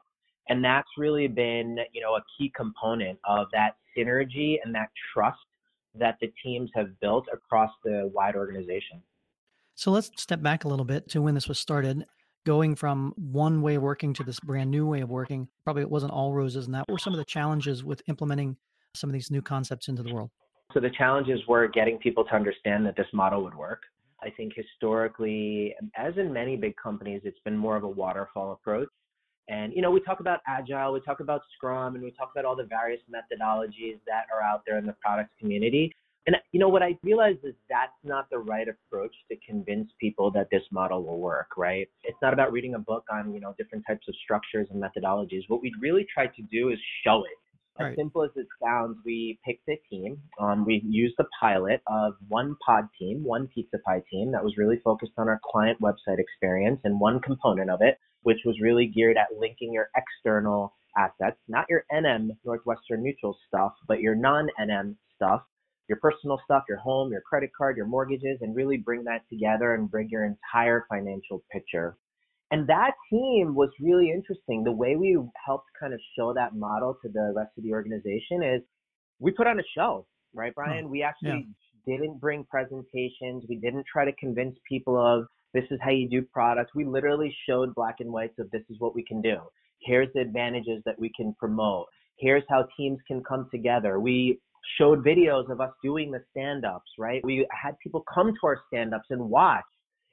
And 0.49 0.65
that's 0.65 0.89
really 0.97 1.29
been, 1.29 1.79
you 1.93 2.01
know, 2.01 2.15
a 2.15 2.23
key 2.37 2.53
component 2.57 3.19
of 3.29 3.49
that 3.53 3.77
synergy 3.97 4.57
and 4.65 4.75
that 4.75 4.89
trust 5.13 5.39
that 5.95 6.17
the 6.21 6.33
teams 6.43 6.71
have 6.75 6.89
built 7.01 7.27
across 7.33 7.71
the 7.85 8.11
wide 8.15 8.37
organization. 8.37 9.03
So 9.75 9.91
let's 9.91 10.11
step 10.17 10.43
back 10.43 10.65
a 10.65 10.69
little 10.69 10.85
bit 10.85 11.09
to 11.11 11.23
when 11.23 11.35
this 11.35 11.49
was 11.49 11.59
started. 11.59 12.05
Going 12.47 12.75
from 12.75 13.13
one 13.17 13.61
way 13.61 13.75
of 13.75 13.83
working 13.83 14.15
to 14.15 14.25
this 14.25 14.41
brand 14.41 14.71
new 14.71 14.87
way 14.87 15.01
of 15.01 15.11
working, 15.11 15.49
probably 15.65 15.83
it 15.83 15.91
wasn't 15.91 16.13
all 16.13 16.33
roses. 16.33 16.67
And 16.67 16.75
that 16.75 16.89
were 16.89 16.99
some 16.99 17.13
of 17.13 17.19
the 17.19 17.25
challenges 17.25 17.85
with 17.85 18.03
implementing 18.09 18.57
some 18.95 19.11
of 19.11 19.13
these 19.15 19.31
new 19.31 19.43
concepts 19.43 19.89
into 19.89 20.03
the 20.03 20.13
world. 20.13 20.31
So 20.73 20.81
the 20.81 20.91
challenges 20.91 21.41
were 21.49 21.67
getting 21.69 21.99
people 21.99 22.25
to 22.25 22.35
understand 22.35 22.87
that 22.87 22.97
this 22.97 23.07
model 23.13 23.43
would 23.43 23.55
work. 23.55 23.83
I 24.23 24.31
think 24.31 24.53
historically, 24.55 25.75
as 25.97 26.15
in 26.17 26.33
many 26.33 26.57
big 26.57 26.77
companies, 26.77 27.23
it's 27.25 27.39
been 27.45 27.57
more 27.57 27.77
of 27.77 27.85
a 27.85 27.89
waterfall 27.89 28.53
approach. 28.53 28.89
And, 29.51 29.73
you 29.75 29.83
know, 29.83 29.91
we 29.91 30.01
talk 30.01 30.21
about 30.21 30.41
agile, 30.47 30.93
we 30.93 31.01
talk 31.01 31.19
about 31.19 31.43
Scrum, 31.57 31.97
and 31.97 32.05
we 32.05 32.13
talk 32.13 32.31
about 32.33 32.45
all 32.45 32.55
the 32.55 32.65
various 32.65 33.01
methodologies 33.13 33.99
that 34.07 34.27
are 34.33 34.43
out 34.43 34.63
there 34.65 34.79
in 34.79 34.87
the 34.87 34.95
product 35.05 35.31
community. 35.41 35.93
And, 36.29 36.37
you 36.53 36.61
know, 36.61 36.69
what 36.69 36.85
I 36.85 36.97
realized 37.03 37.41
is 37.43 37.55
that's 37.69 37.91
not 38.05 38.31
the 38.31 38.39
right 38.39 38.69
approach 38.69 39.13
to 39.29 39.37
convince 39.45 39.91
people 39.99 40.31
that 40.33 40.49
this 40.53 40.63
model 40.71 41.03
will 41.03 41.19
work, 41.19 41.57
right? 41.57 41.89
It's 42.05 42.19
not 42.23 42.33
about 42.33 42.53
reading 42.53 42.75
a 42.75 42.79
book 42.79 43.05
on, 43.11 43.35
you 43.35 43.41
know, 43.41 43.53
different 43.59 43.85
types 43.89 44.07
of 44.07 44.15
structures 44.23 44.69
and 44.71 44.81
methodologies. 44.81 45.43
What 45.49 45.63
we 45.63 45.73
really 45.81 46.07
try 46.15 46.29
to 46.29 46.43
do 46.43 46.69
is 46.69 46.79
show 47.05 47.25
it. 47.25 47.39
As 47.79 47.85
right. 47.85 47.97
simple 47.97 48.25
as 48.25 48.31
it 48.37 48.47
sounds, 48.63 48.99
we 49.07 49.39
picked 49.45 49.69
a 49.69 49.77
team. 49.89 50.21
Um, 50.39 50.67
we 50.67 50.83
used 50.85 51.15
the 51.17 51.25
pilot 51.41 51.81
of 51.87 52.15
one 52.29 52.57
pod 52.65 52.89
team, 52.99 53.23
one 53.25 53.49
pizza 53.55 53.79
pie 53.87 54.03
team 54.11 54.33
that 54.33 54.45
was 54.45 54.57
really 54.59 54.81
focused 54.85 55.13
on 55.17 55.29
our 55.29 55.41
client 55.51 55.81
website 55.81 56.19
experience 56.19 56.81
and 56.85 57.01
one 57.01 57.21
component 57.21 57.71
of 57.71 57.81
it 57.81 57.99
which 58.23 58.39
was 58.45 58.61
really 58.61 58.87
geared 58.87 59.17
at 59.17 59.39
linking 59.39 59.73
your 59.73 59.89
external 59.97 60.75
assets, 60.97 61.37
not 61.49 61.67
your 61.69 61.85
NM 61.93 62.31
Northwestern 62.45 63.03
Mutual 63.03 63.37
stuff, 63.49 63.73
but 63.87 64.01
your 64.01 64.15
non-NM 64.15 64.97
stuff, 65.15 65.43
your 65.89 65.99
personal 65.99 66.41
stuff, 66.45 66.65
your 66.69 66.79
home, 66.79 67.11
your 67.11 67.23
credit 67.23 67.51
card, 67.57 67.77
your 67.77 67.87
mortgages, 67.87 68.39
and 68.41 68.55
really 68.55 68.77
bring 68.77 69.05
that 69.05 69.23
together 69.31 69.75
and 69.75 69.91
bring 69.91 70.09
your 70.11 70.25
entire 70.25 70.87
financial 70.89 71.43
picture. 71.51 71.97
And 72.51 72.67
that 72.67 72.93
team 73.09 73.55
was 73.55 73.71
really 73.81 74.11
interesting. 74.11 74.65
The 74.65 74.73
way 74.73 74.97
we 74.97 75.17
helped 75.45 75.67
kind 75.79 75.95
of 75.95 76.01
show 76.19 76.35
that 76.35 76.57
model 76.57 76.97
to 77.03 77.09
the 77.09 77.33
rest 77.35 77.51
of 77.57 77.63
the 77.65 77.73
organization 77.73 78.43
is 78.43 78.63
we 79.21 79.31
put 79.31 79.47
on 79.47 79.61
a 79.61 79.63
show, 79.77 80.07
right, 80.35 80.55
Brian? 80.55 80.91
We 80.91 81.03
actually 81.03 81.47
yeah. 81.87 81.97
didn't 81.97 82.21
bring 82.21 82.45
presentations. 82.51 83.45
We 83.49 83.57
didn't 83.57 83.85
try 83.91 84.05
to 84.05 84.13
convince 84.19 84.57
people 84.69 84.99
of 84.99 85.27
this 85.55 85.65
is 85.71 85.79
how 85.83 85.91
you 85.91 86.09
do 86.09 86.23
products. 86.23 86.73
We 86.75 86.85
literally 86.85 87.35
showed 87.49 87.75
black 87.75 87.97
and 88.01 88.11
whites 88.11 88.39
of 88.39 88.51
this 88.51 88.63
is 88.69 88.77
what 88.81 88.95
we 88.95 89.05
can 89.05 89.21
do. 89.21 89.37
Here's 89.83 90.09
the 90.15 90.21
advantages 90.21 90.83
that 90.87 90.99
we 90.99 91.11
can 91.17 91.35
promote. 91.39 91.87
Here's 92.19 92.45
how 92.49 92.67
teams 92.77 92.99
can 93.07 93.23
come 93.23 93.49
together. 93.51 93.99
We 93.99 94.41
showed 94.79 95.05
videos 95.05 95.51
of 95.51 95.61
us 95.61 95.71
doing 95.83 96.11
the 96.11 96.23
stand 96.31 96.65
ups, 96.65 96.91
right? 96.99 97.25
We 97.25 97.47
had 97.51 97.79
people 97.83 98.05
come 98.13 98.33
to 98.33 98.47
our 98.47 98.61
stand 98.69 98.95
ups 98.95 99.07
and 99.11 99.31
watch. 99.31 99.65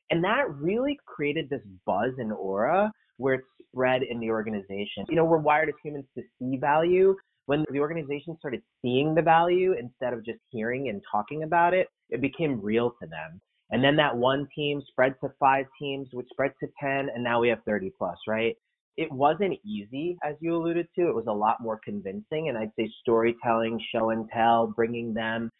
And 0.09 0.23
that 0.23 0.49
really 0.55 0.97
created 1.05 1.49
this 1.49 1.61
buzz 1.85 2.13
and 2.17 2.31
aura 2.31 2.91
where 3.17 3.35
it's 3.35 3.47
spread 3.71 4.03
in 4.03 4.19
the 4.19 4.29
organization. 4.29 5.05
You 5.09 5.15
know, 5.15 5.25
we're 5.25 5.37
wired 5.37 5.69
as 5.69 5.75
humans 5.83 6.05
to 6.15 6.23
see 6.39 6.57
value. 6.57 7.15
When 7.47 7.63
the 7.71 7.79
organization 7.79 8.35
started 8.39 8.61
seeing 8.81 9.15
the 9.15 9.21
value 9.21 9.73
instead 9.73 10.13
of 10.13 10.25
just 10.25 10.39
hearing 10.49 10.89
and 10.89 11.01
talking 11.09 11.43
about 11.43 11.73
it, 11.73 11.87
it 12.09 12.21
became 12.21 12.61
real 12.61 12.91
to 13.01 13.07
them. 13.07 13.41
And 13.69 13.83
then 13.83 13.95
that 13.97 14.15
one 14.15 14.47
team 14.55 14.81
spread 14.87 15.15
to 15.21 15.29
five 15.39 15.65
teams, 15.79 16.07
which 16.13 16.27
spread 16.31 16.51
to 16.61 16.67
10, 16.81 17.09
and 17.13 17.23
now 17.23 17.41
we 17.41 17.49
have 17.49 17.59
30 17.65 17.91
plus, 17.97 18.17
right? 18.27 18.55
It 18.95 19.11
wasn't 19.11 19.59
easy, 19.65 20.17
as 20.23 20.35
you 20.39 20.55
alluded 20.55 20.87
to. 20.97 21.07
It 21.07 21.15
was 21.15 21.27
a 21.27 21.33
lot 21.33 21.57
more 21.61 21.79
convincing. 21.83 22.49
And 22.49 22.57
I'd 22.57 22.71
say 22.77 22.89
storytelling, 23.01 23.79
show 23.93 24.09
and 24.09 24.27
tell, 24.33 24.67
bringing 24.67 25.13
them, 25.13 25.51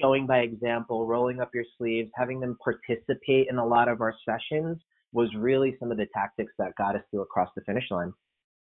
showing 0.00 0.26
by 0.26 0.38
example, 0.38 1.06
rolling 1.06 1.40
up 1.40 1.50
your 1.54 1.64
sleeves, 1.78 2.10
having 2.16 2.40
them 2.40 2.56
participate 2.62 3.48
in 3.50 3.58
a 3.58 3.66
lot 3.66 3.88
of 3.88 4.00
our 4.00 4.14
sessions 4.28 4.78
was 5.12 5.28
really 5.36 5.76
some 5.78 5.90
of 5.90 5.98
the 5.98 6.06
tactics 6.14 6.52
that 6.58 6.72
got 6.76 6.96
us 6.96 7.02
to 7.12 7.20
across 7.20 7.48
the 7.54 7.62
finish 7.62 7.84
line. 7.90 8.12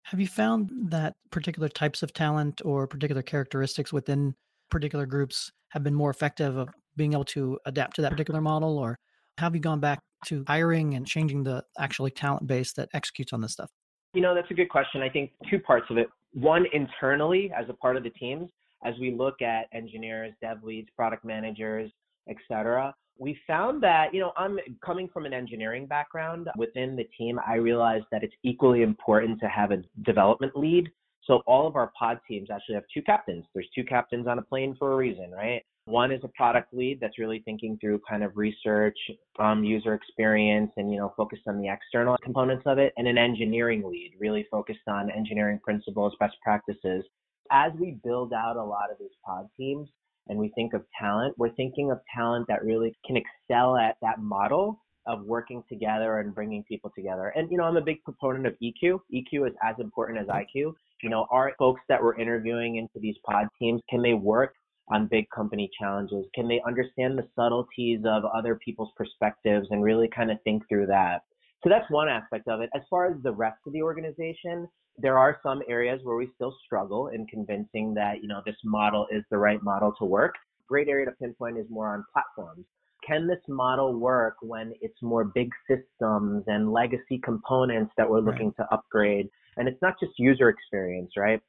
Have 0.03 0.19
you 0.19 0.27
found 0.27 0.69
that 0.89 1.15
particular 1.31 1.69
types 1.69 2.03
of 2.03 2.13
talent 2.13 2.61
or 2.65 2.87
particular 2.87 3.21
characteristics 3.21 3.93
within 3.93 4.35
particular 4.69 5.05
groups 5.05 5.51
have 5.69 5.83
been 5.83 5.93
more 5.93 6.09
effective 6.09 6.57
of 6.57 6.69
being 6.97 7.13
able 7.13 7.25
to 7.25 7.57
adapt 7.65 7.95
to 7.95 8.01
that 8.01 8.11
particular 8.11 8.41
model 8.41 8.77
or 8.77 8.97
have 9.37 9.55
you 9.55 9.61
gone 9.61 9.79
back 9.79 9.99
to 10.25 10.43
hiring 10.47 10.95
and 10.95 11.07
changing 11.07 11.43
the 11.43 11.63
actually 11.79 12.11
talent 12.11 12.45
base 12.47 12.73
that 12.73 12.89
executes 12.93 13.33
on 13.33 13.41
this 13.41 13.53
stuff? 13.53 13.69
You 14.13 14.21
know, 14.21 14.35
that's 14.35 14.51
a 14.51 14.53
good 14.53 14.69
question. 14.69 15.01
I 15.01 15.09
think 15.09 15.31
two 15.49 15.59
parts 15.59 15.85
of 15.89 15.97
it. 15.97 16.07
One, 16.33 16.65
internally, 16.73 17.51
as 17.57 17.65
a 17.69 17.73
part 17.73 17.97
of 17.97 18.03
the 18.03 18.09
teams, 18.11 18.49
as 18.83 18.95
we 18.99 19.11
look 19.11 19.41
at 19.41 19.67
engineers, 19.73 20.33
dev 20.41 20.63
leads, 20.63 20.89
product 20.95 21.23
managers, 21.25 21.91
et 22.29 22.37
cetera, 22.47 22.93
we 23.17 23.37
found 23.45 23.83
that, 23.83 24.13
you 24.13 24.19
know, 24.19 24.31
I'm 24.35 24.57
coming 24.83 25.07
from 25.07 25.25
an 25.25 25.33
engineering 25.33 25.85
background 25.85 26.49
within 26.57 26.95
the 26.95 27.03
team. 27.17 27.39
I 27.45 27.55
realized 27.55 28.05
that 28.11 28.23
it's 28.23 28.33
equally 28.43 28.81
important 28.81 29.39
to 29.41 29.47
have 29.47 29.71
a 29.71 29.83
development 30.03 30.55
lead. 30.55 30.89
So 31.25 31.43
all 31.45 31.67
of 31.67 31.75
our 31.75 31.91
pod 31.97 32.19
teams 32.27 32.49
actually 32.49 32.75
have 32.75 32.83
two 32.91 33.03
captains. 33.03 33.45
There's 33.53 33.69
two 33.75 33.83
captains 33.83 34.27
on 34.27 34.39
a 34.39 34.41
plane 34.41 34.75
for 34.79 34.93
a 34.93 34.95
reason, 34.95 35.31
right? 35.31 35.61
One 35.85 36.11
is 36.11 36.21
a 36.23 36.27
product 36.29 36.73
lead 36.73 36.99
that's 36.99 37.19
really 37.19 37.41
thinking 37.43 37.77
through 37.79 38.01
kind 38.07 38.23
of 38.23 38.37
research, 38.37 38.97
um, 39.39 39.63
user 39.63 39.93
experience, 39.93 40.71
and 40.77 40.91
you 40.91 40.97
know 40.97 41.13
focused 41.17 41.43
on 41.47 41.59
the 41.59 41.69
external 41.69 42.17
components 42.23 42.63
of 42.65 42.77
it, 42.77 42.93
and 42.97 43.07
an 43.07 43.17
engineering 43.17 43.83
lead 43.83 44.13
really 44.19 44.45
focused 44.51 44.87
on 44.87 45.09
engineering 45.11 45.59
principles, 45.63 46.13
best 46.19 46.35
practices. 46.43 47.03
As 47.51 47.73
we 47.79 47.97
build 48.03 48.33
out 48.33 48.55
a 48.55 48.63
lot 48.63 48.91
of 48.91 48.97
these 48.97 49.11
pod 49.25 49.47
teams, 49.57 49.89
and 50.27 50.39
we 50.39 50.49
think 50.55 50.73
of 50.73 50.83
talent, 50.99 51.35
we're 51.37 51.53
thinking 51.55 51.91
of 51.91 51.99
talent 52.15 52.47
that 52.47 52.63
really 52.63 52.95
can 53.05 53.17
excel 53.17 53.75
at 53.75 53.97
that 54.01 54.19
model 54.19 54.79
of 55.07 55.25
working 55.25 55.63
together 55.67 56.19
and 56.19 56.33
bringing 56.33 56.63
people 56.63 56.91
together. 56.95 57.33
And, 57.35 57.51
you 57.51 57.57
know, 57.57 57.63
I'm 57.63 57.75
a 57.75 57.81
big 57.81 58.03
proponent 58.03 58.45
of 58.45 58.53
EQ. 58.63 58.99
EQ 59.13 59.49
is 59.49 59.55
as 59.63 59.75
important 59.79 60.19
as 60.19 60.27
IQ. 60.27 60.73
You 61.03 61.09
know, 61.09 61.25
our 61.31 61.51
folks 61.57 61.81
that 61.89 62.01
we're 62.01 62.17
interviewing 62.17 62.75
into 62.77 62.99
these 62.99 63.15
pod 63.25 63.47
teams, 63.59 63.81
can 63.89 64.01
they 64.01 64.13
work 64.13 64.53
on 64.89 65.07
big 65.07 65.25
company 65.35 65.69
challenges? 65.79 66.25
Can 66.35 66.47
they 66.47 66.61
understand 66.65 67.17
the 67.17 67.27
subtleties 67.35 68.01
of 68.05 68.23
other 68.25 68.59
people's 68.63 68.91
perspectives 68.95 69.67
and 69.71 69.83
really 69.83 70.07
kind 70.07 70.31
of 70.31 70.37
think 70.43 70.63
through 70.69 70.85
that? 70.87 71.23
So 71.63 71.69
that's 71.69 71.89
one 71.89 72.09
aspect 72.09 72.47
of 72.47 72.61
it. 72.61 72.69
As 72.75 72.81
far 72.89 73.07
as 73.07 73.21
the 73.21 73.31
rest 73.31 73.59
of 73.67 73.73
the 73.73 73.81
organization, 73.83 74.67
there 74.97 75.17
are 75.17 75.39
some 75.43 75.61
areas 75.69 75.99
where 76.03 76.15
we 76.15 76.29
still 76.35 76.55
struggle 76.65 77.07
in 77.09 77.25
convincing 77.27 77.93
that, 77.93 78.21
you 78.21 78.27
know, 78.27 78.41
this 78.45 78.55
model 78.63 79.07
is 79.11 79.23
the 79.29 79.37
right 79.37 79.61
model 79.63 79.93
to 79.99 80.05
work. 80.05 80.35
Great 80.67 80.87
area 80.87 81.05
to 81.05 81.11
pinpoint 81.13 81.57
is 81.57 81.65
more 81.69 81.93
on 81.93 82.03
platforms. 82.11 82.65
Can 83.07 83.27
this 83.27 83.39
model 83.47 83.99
work 83.99 84.35
when 84.41 84.73
it's 84.81 85.01
more 85.01 85.23
big 85.23 85.49
systems 85.67 86.43
and 86.47 86.71
legacy 86.71 87.19
components 87.23 87.91
that 87.97 88.09
we're 88.09 88.19
looking 88.19 88.53
right. 88.57 88.67
to 88.67 88.73
upgrade? 88.73 89.27
And 89.57 89.67
it's 89.67 89.81
not 89.81 89.95
just 89.99 90.13
user 90.17 90.49
experience, 90.49 91.11
right? 91.17 91.41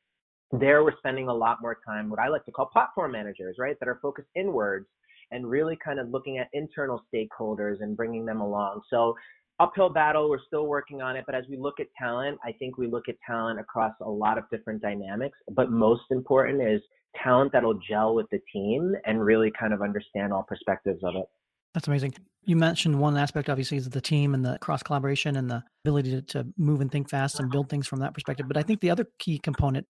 There 0.50 0.82
we're 0.84 0.96
spending 0.98 1.28
a 1.28 1.34
lot 1.34 1.58
more 1.62 1.78
time, 1.86 2.10
what 2.10 2.18
I 2.18 2.28
like 2.28 2.44
to 2.46 2.52
call 2.52 2.66
platform 2.66 3.12
managers, 3.12 3.56
right? 3.58 3.76
That 3.80 3.88
are 3.88 3.98
focused 4.02 4.28
inwards 4.34 4.86
and 5.30 5.48
really 5.48 5.78
kind 5.82 5.98
of 5.98 6.10
looking 6.10 6.38
at 6.38 6.48
internal 6.52 7.02
stakeholders 7.12 7.80
and 7.80 7.96
bringing 7.96 8.24
them 8.26 8.40
along. 8.40 8.82
So 8.90 9.14
uphill 9.60 9.90
battle. 9.90 10.28
We're 10.28 10.38
still 10.46 10.66
working 10.66 11.02
on 11.02 11.16
it. 11.16 11.24
But 11.26 11.34
as 11.34 11.44
we 11.48 11.56
look 11.56 11.80
at 11.80 11.86
talent, 11.98 12.38
I 12.44 12.52
think 12.52 12.78
we 12.78 12.86
look 12.86 13.08
at 13.08 13.16
talent 13.26 13.60
across 13.60 13.94
a 14.00 14.10
lot 14.10 14.38
of 14.38 14.44
different 14.50 14.82
dynamics. 14.82 15.38
But 15.50 15.70
most 15.70 16.02
important 16.10 16.62
is 16.62 16.80
talent 17.22 17.52
that'll 17.52 17.78
gel 17.88 18.14
with 18.14 18.26
the 18.30 18.40
team 18.52 18.94
and 19.04 19.22
really 19.22 19.52
kind 19.58 19.72
of 19.72 19.82
understand 19.82 20.32
all 20.32 20.42
perspectives 20.42 21.00
of 21.02 21.14
it. 21.16 21.26
That's 21.74 21.86
amazing. 21.86 22.14
You 22.44 22.56
mentioned 22.56 22.98
one 22.98 23.16
aspect, 23.16 23.48
obviously, 23.48 23.78
is 23.78 23.88
the 23.88 24.00
team 24.00 24.34
and 24.34 24.44
the 24.44 24.58
cross 24.60 24.82
collaboration 24.82 25.36
and 25.36 25.50
the 25.50 25.62
ability 25.84 26.10
to, 26.10 26.22
to 26.22 26.46
move 26.58 26.80
and 26.80 26.90
think 26.90 27.08
fast 27.08 27.40
and 27.40 27.50
build 27.50 27.68
things 27.68 27.86
from 27.86 28.00
that 28.00 28.14
perspective. 28.14 28.46
But 28.48 28.56
I 28.56 28.62
think 28.62 28.80
the 28.80 28.90
other 28.90 29.06
key 29.18 29.38
component 29.38 29.86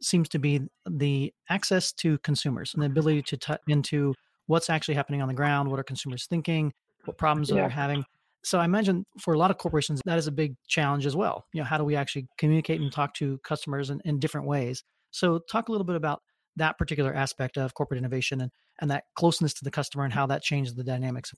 seems 0.00 0.28
to 0.28 0.38
be 0.38 0.60
the 0.88 1.32
access 1.48 1.92
to 1.92 2.18
consumers 2.18 2.74
and 2.74 2.82
the 2.82 2.86
ability 2.86 3.22
to 3.22 3.36
tap 3.36 3.60
into 3.68 4.14
what's 4.46 4.68
actually 4.68 4.94
happening 4.94 5.22
on 5.22 5.28
the 5.28 5.34
ground, 5.34 5.70
what 5.70 5.80
are 5.80 5.84
consumers 5.84 6.26
thinking, 6.26 6.72
what 7.04 7.16
problems 7.16 7.48
yeah. 7.48 7.56
they're 7.56 7.68
having 7.68 8.04
so 8.44 8.58
I 8.58 8.64
imagine 8.64 9.06
for 9.18 9.34
a 9.34 9.38
lot 9.38 9.50
of 9.50 9.58
corporations, 9.58 10.00
that 10.04 10.18
is 10.18 10.26
a 10.26 10.32
big 10.32 10.54
challenge 10.68 11.06
as 11.06 11.16
well. 11.16 11.46
You 11.52 11.60
know, 11.60 11.64
how 11.64 11.78
do 11.78 11.84
we 11.84 11.96
actually 11.96 12.26
communicate 12.38 12.80
and 12.80 12.92
talk 12.92 13.14
to 13.14 13.38
customers 13.38 13.90
in, 13.90 14.00
in 14.04 14.18
different 14.18 14.46
ways? 14.46 14.84
So 15.10 15.40
talk 15.50 15.68
a 15.68 15.72
little 15.72 15.86
bit 15.86 15.96
about 15.96 16.20
that 16.56 16.78
particular 16.78 17.14
aspect 17.14 17.56
of 17.56 17.74
corporate 17.74 17.98
innovation 17.98 18.42
and, 18.42 18.50
and 18.80 18.90
that 18.90 19.04
closeness 19.16 19.54
to 19.54 19.64
the 19.64 19.70
customer 19.70 20.04
and 20.04 20.12
how 20.12 20.26
that 20.26 20.42
changes 20.42 20.74
the 20.74 20.84
dynamics. 20.84 21.32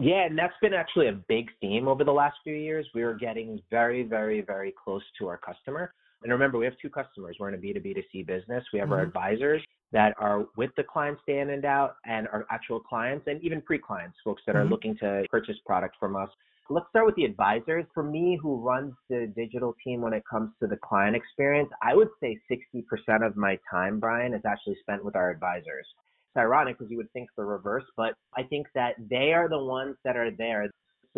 Yeah, 0.00 0.26
and 0.26 0.38
that's 0.38 0.54
been 0.60 0.74
actually 0.74 1.08
a 1.08 1.20
big 1.28 1.50
theme 1.60 1.88
over 1.88 2.04
the 2.04 2.12
last 2.12 2.36
few 2.44 2.54
years. 2.54 2.86
We 2.94 3.02
are 3.02 3.14
getting 3.14 3.60
very, 3.70 4.02
very, 4.02 4.40
very 4.40 4.72
close 4.84 5.02
to 5.18 5.28
our 5.28 5.38
customer. 5.38 5.92
And 6.22 6.32
remember, 6.32 6.58
we 6.58 6.64
have 6.64 6.74
two 6.82 6.90
customers. 6.90 7.36
We're 7.38 7.48
in 7.48 7.54
a 7.54 7.58
B2B2C 7.58 8.26
business. 8.26 8.64
We 8.72 8.80
have 8.80 8.86
mm-hmm. 8.86 8.94
our 8.94 9.02
advisors 9.02 9.62
that 9.92 10.14
are 10.18 10.46
with 10.56 10.70
the 10.76 10.82
clients 10.82 11.22
day 11.26 11.40
in 11.40 11.50
and 11.50 11.64
out 11.64 11.96
and 12.04 12.28
our 12.28 12.46
actual 12.50 12.80
clients 12.80 13.26
and 13.26 13.42
even 13.42 13.62
pre-clients, 13.62 14.16
folks 14.24 14.42
that 14.46 14.54
mm-hmm. 14.54 14.66
are 14.66 14.70
looking 14.70 14.96
to 14.98 15.24
purchase 15.30 15.56
product 15.66 15.96
from 15.98 16.16
us. 16.16 16.28
Let's 16.70 16.86
start 16.90 17.06
with 17.06 17.14
the 17.14 17.24
advisors. 17.24 17.86
For 17.94 18.02
me, 18.02 18.38
who 18.42 18.60
runs 18.60 18.92
the 19.08 19.32
digital 19.34 19.74
team 19.82 20.02
when 20.02 20.12
it 20.12 20.22
comes 20.30 20.50
to 20.60 20.66
the 20.66 20.76
client 20.76 21.16
experience, 21.16 21.70
I 21.82 21.94
would 21.94 22.08
say 22.20 22.38
60% 22.50 23.26
of 23.26 23.36
my 23.36 23.58
time, 23.70 23.98
Brian, 23.98 24.34
is 24.34 24.42
actually 24.46 24.76
spent 24.82 25.02
with 25.02 25.16
our 25.16 25.30
advisors. 25.30 25.86
It's 26.28 26.36
ironic 26.36 26.76
because 26.76 26.90
you 26.90 26.98
would 26.98 27.10
think 27.12 27.30
the 27.38 27.44
reverse, 27.44 27.84
but 27.96 28.12
I 28.36 28.42
think 28.42 28.66
that 28.74 28.96
they 29.08 29.32
are 29.32 29.48
the 29.48 29.58
ones 29.58 29.96
that 30.04 30.16
are 30.16 30.30
there 30.30 30.68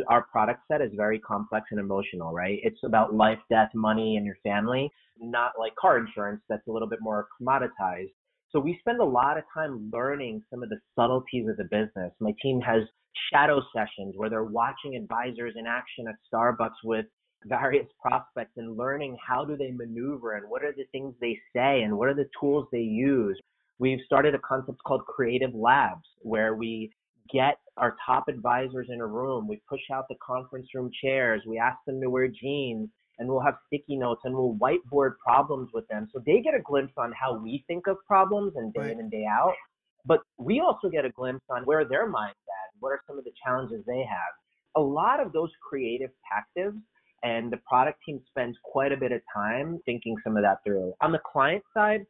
our 0.08 0.22
product 0.22 0.60
set 0.68 0.80
is 0.80 0.90
very 0.94 1.18
complex 1.18 1.66
and 1.70 1.80
emotional, 1.80 2.32
right? 2.32 2.58
It's 2.62 2.80
about 2.84 3.14
life, 3.14 3.38
death, 3.50 3.70
money, 3.74 4.16
and 4.16 4.24
your 4.24 4.36
family, 4.42 4.90
not 5.20 5.52
like 5.58 5.74
car 5.76 5.98
insurance 5.98 6.40
that's 6.48 6.66
a 6.68 6.72
little 6.72 6.88
bit 6.88 7.00
more 7.02 7.26
commoditized. 7.40 8.12
So 8.52 8.58
we 8.58 8.76
spend 8.80 9.00
a 9.00 9.04
lot 9.04 9.38
of 9.38 9.44
time 9.54 9.90
learning 9.92 10.42
some 10.50 10.62
of 10.62 10.68
the 10.68 10.78
subtleties 10.96 11.48
of 11.48 11.56
the 11.56 11.64
business. 11.64 12.12
My 12.18 12.32
team 12.42 12.60
has 12.60 12.82
shadow 13.32 13.60
sessions 13.74 14.14
where 14.16 14.28
they're 14.28 14.44
watching 14.44 14.96
advisors 14.96 15.54
in 15.56 15.66
action 15.66 16.06
at 16.08 16.16
Starbucks 16.32 16.82
with 16.84 17.06
various 17.44 17.86
prospects 18.02 18.52
and 18.56 18.76
learning 18.76 19.16
how 19.26 19.44
do 19.44 19.56
they 19.56 19.70
maneuver 19.70 20.34
and 20.34 20.48
what 20.48 20.64
are 20.64 20.72
the 20.72 20.84
things 20.92 21.14
they 21.20 21.38
say 21.54 21.82
and 21.82 21.96
what 21.96 22.08
are 22.08 22.14
the 22.14 22.28
tools 22.40 22.66
they 22.72 22.80
use. 22.80 23.40
We've 23.78 24.00
started 24.04 24.34
a 24.34 24.38
concept 24.38 24.78
called 24.86 25.06
creative 25.06 25.54
labs 25.54 26.06
where 26.22 26.54
we 26.54 26.90
get 27.32 27.58
our 27.76 27.96
top 28.04 28.28
advisors 28.28 28.88
in 28.90 29.00
a 29.00 29.06
room, 29.06 29.46
we 29.48 29.62
push 29.68 29.80
out 29.92 30.06
the 30.08 30.16
conference 30.24 30.66
room 30.74 30.90
chairs, 31.02 31.42
we 31.46 31.58
ask 31.58 31.78
them 31.86 32.00
to 32.00 32.10
wear 32.10 32.28
jeans, 32.28 32.88
and 33.20 33.28
we'll 33.28 33.40
have 33.40 33.54
sticky 33.66 33.96
notes 33.96 34.22
and 34.24 34.34
we'll 34.34 34.56
whiteboard 34.56 35.12
problems 35.24 35.68
with 35.72 35.86
them. 35.88 36.08
So 36.12 36.20
they 36.26 36.40
get 36.40 36.54
a 36.54 36.60
glimpse 36.60 36.94
on 36.96 37.12
how 37.12 37.38
we 37.38 37.62
think 37.68 37.86
of 37.86 37.98
problems 38.06 38.54
and 38.56 38.72
day 38.72 38.80
right. 38.80 38.90
in 38.92 38.98
and 38.98 39.10
day 39.10 39.26
out. 39.30 39.54
But 40.06 40.20
we 40.38 40.60
also 40.60 40.88
get 40.88 41.04
a 41.04 41.10
glimpse 41.10 41.44
on 41.50 41.62
where 41.64 41.84
their 41.84 42.08
mind's 42.08 42.38
at, 42.48 42.80
what 42.80 42.88
are 42.88 43.00
some 43.06 43.18
of 43.18 43.24
the 43.24 43.32
challenges 43.44 43.84
they 43.86 43.98
have. 43.98 44.32
A 44.76 44.80
lot 44.80 45.20
of 45.20 45.32
those 45.32 45.50
creative 45.68 46.10
tactics 46.32 46.76
and 47.22 47.52
the 47.52 47.58
product 47.68 47.98
team 48.06 48.20
spends 48.30 48.56
quite 48.64 48.92
a 48.92 48.96
bit 48.96 49.12
of 49.12 49.20
time 49.32 49.78
thinking 49.84 50.16
some 50.24 50.38
of 50.38 50.42
that 50.42 50.64
through. 50.64 50.94
On 51.02 51.12
the 51.12 51.20
client 51.30 51.62
side, 51.74 52.06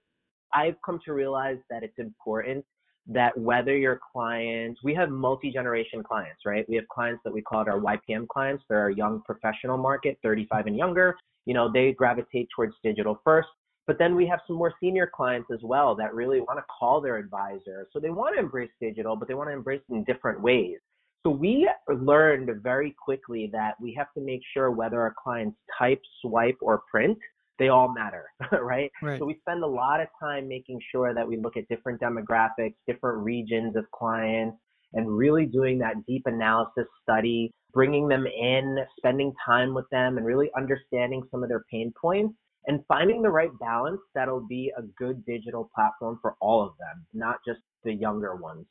I've 0.55 0.76
come 0.87 1.00
to 1.05 1.12
realize 1.12 1.59
that 1.71 1.83
it's 1.83 1.99
important 1.99 2.64
that 3.07 3.37
whether 3.37 3.76
your 3.76 3.99
clients, 4.12 4.80
we 4.85 4.95
have 4.95 5.11
multi-generation 5.11 6.02
clients, 6.02 6.40
right? 6.45 6.64
We 6.69 6.76
have 6.76 6.87
clients 6.88 7.23
that 7.25 7.33
we 7.33 7.42
call 7.42 7.61
our 7.61 7.80
YPM 7.80 8.28
clients. 8.28 8.64
They're 8.69 8.80
our 8.80 8.90
young 8.90 9.23
professional 9.25 9.78
market, 9.78 10.19
35 10.23 10.66
and 10.66 10.76
younger. 10.76 11.16
You 11.47 11.54
know, 11.54 11.71
they 11.73 11.92
gravitate 11.92 12.49
towards 12.54 12.75
digital 12.85 13.21
first. 13.25 13.49
But 13.87 13.99
then 13.99 14.14
we 14.14 14.26
have 14.26 14.40
some 14.47 14.57
more 14.57 14.73
senior 14.80 15.11
clients 15.12 15.50
as 15.52 15.59
well 15.62 15.97
that 15.97 16.14
really 16.14 16.40
want 16.40 16.59
to 16.59 16.64
call 16.78 17.00
their 17.00 17.16
advisor. 17.16 17.88
So 17.92 17.99
they 17.99 18.11
want 18.11 18.37
to 18.37 18.40
embrace 18.40 18.71
digital, 18.80 19.16
but 19.16 19.26
they 19.26 19.35
want 19.35 19.49
to 19.49 19.54
embrace 19.54 19.80
it 19.88 19.95
in 19.95 20.04
different 20.04 20.40
ways. 20.40 20.76
So 21.25 21.30
we 21.30 21.69
learned 21.88 22.62
very 22.62 22.95
quickly 23.02 23.50
that 23.52 23.75
we 23.80 23.92
have 23.95 24.07
to 24.14 24.21
make 24.21 24.40
sure 24.54 24.71
whether 24.71 25.00
our 25.00 25.14
clients 25.23 25.59
type, 25.76 26.00
swipe, 26.23 26.57
or 26.61 26.83
print, 26.90 27.19
they 27.61 27.69
all 27.69 27.93
matter, 27.93 28.25
right? 28.61 28.90
right? 29.00 29.19
So 29.21 29.26
we 29.26 29.38
spend 29.40 29.62
a 29.62 29.69
lot 29.69 30.00
of 30.00 30.09
time 30.21 30.49
making 30.49 30.81
sure 30.90 31.14
that 31.14 31.29
we 31.29 31.37
look 31.37 31.57
at 31.57 31.69
different 31.69 32.00
demographics, 32.00 32.75
different 32.88 33.23
regions 33.23 33.76
of 33.76 33.85
clients, 33.93 34.57
and 34.95 35.09
really 35.09 35.47
doing 35.47 35.79
that 35.79 35.95
deep 36.09 36.23
analysis 36.26 36.87
study, 37.02 37.52
bringing 37.73 38.09
them 38.09 38.26
in, 38.26 38.79
spending 38.97 39.33
time 39.47 39.75
with 39.75 39.85
them, 39.93 40.17
and 40.17 40.26
really 40.26 40.50
understanding 40.57 41.23
some 41.31 41.45
of 41.45 41.49
their 41.49 41.64
pain 41.71 41.93
points 42.00 42.35
and 42.67 42.81
finding 42.88 43.23
the 43.23 43.31
right 43.31 43.50
balance 43.59 44.00
that'll 44.14 44.47
be 44.47 44.73
a 44.76 44.83
good 44.99 45.25
digital 45.25 45.71
platform 45.75 46.19
for 46.21 46.35
all 46.40 46.62
of 46.62 46.73
them, 46.79 47.07
not 47.14 47.37
just 47.47 47.61
the 47.85 47.93
younger 47.93 48.37
ones. 48.37 48.67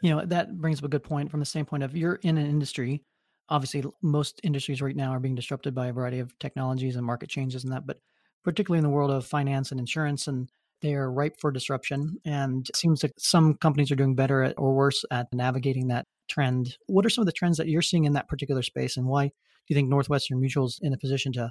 You 0.00 0.14
know, 0.14 0.24
that 0.24 0.58
brings 0.60 0.78
up 0.78 0.84
a 0.84 0.88
good 0.88 1.02
point 1.02 1.30
from 1.30 1.40
the 1.40 1.46
standpoint 1.46 1.82
of 1.82 1.96
you're 1.96 2.16
in 2.22 2.38
an 2.38 2.46
industry. 2.46 3.02
Obviously, 3.50 3.82
most 4.02 4.40
industries 4.42 4.82
right 4.82 4.96
now 4.96 5.10
are 5.10 5.20
being 5.20 5.34
disrupted 5.34 5.74
by 5.74 5.88
a 5.88 5.92
variety 5.92 6.18
of 6.18 6.38
technologies 6.38 6.96
and 6.96 7.06
market 7.06 7.28
changes 7.28 7.64
and 7.64 7.72
that, 7.72 7.86
but 7.86 7.98
particularly 8.44 8.78
in 8.78 8.84
the 8.84 8.90
world 8.90 9.10
of 9.10 9.26
finance 9.26 9.70
and 9.70 9.80
insurance 9.80 10.26
and 10.26 10.48
they 10.80 10.94
are 10.94 11.10
ripe 11.10 11.36
for 11.40 11.50
disruption 11.50 12.18
and 12.24 12.68
it 12.68 12.76
seems 12.76 13.02
like 13.02 13.12
some 13.18 13.54
companies 13.54 13.90
are 13.90 13.96
doing 13.96 14.14
better 14.14 14.44
at, 14.44 14.54
or 14.56 14.74
worse 14.74 15.04
at 15.10 15.26
navigating 15.32 15.88
that 15.88 16.06
trend 16.28 16.76
what 16.86 17.04
are 17.04 17.10
some 17.10 17.22
of 17.22 17.26
the 17.26 17.32
trends 17.32 17.56
that 17.56 17.68
you're 17.68 17.82
seeing 17.82 18.04
in 18.04 18.12
that 18.12 18.28
particular 18.28 18.62
space 18.62 18.96
and 18.96 19.06
why 19.06 19.26
do 19.26 19.32
you 19.74 19.74
think 19.74 19.88
northwestern 19.88 20.40
mutual's 20.40 20.78
in 20.80 20.92
a 20.92 20.98
position 20.98 21.32
to 21.32 21.50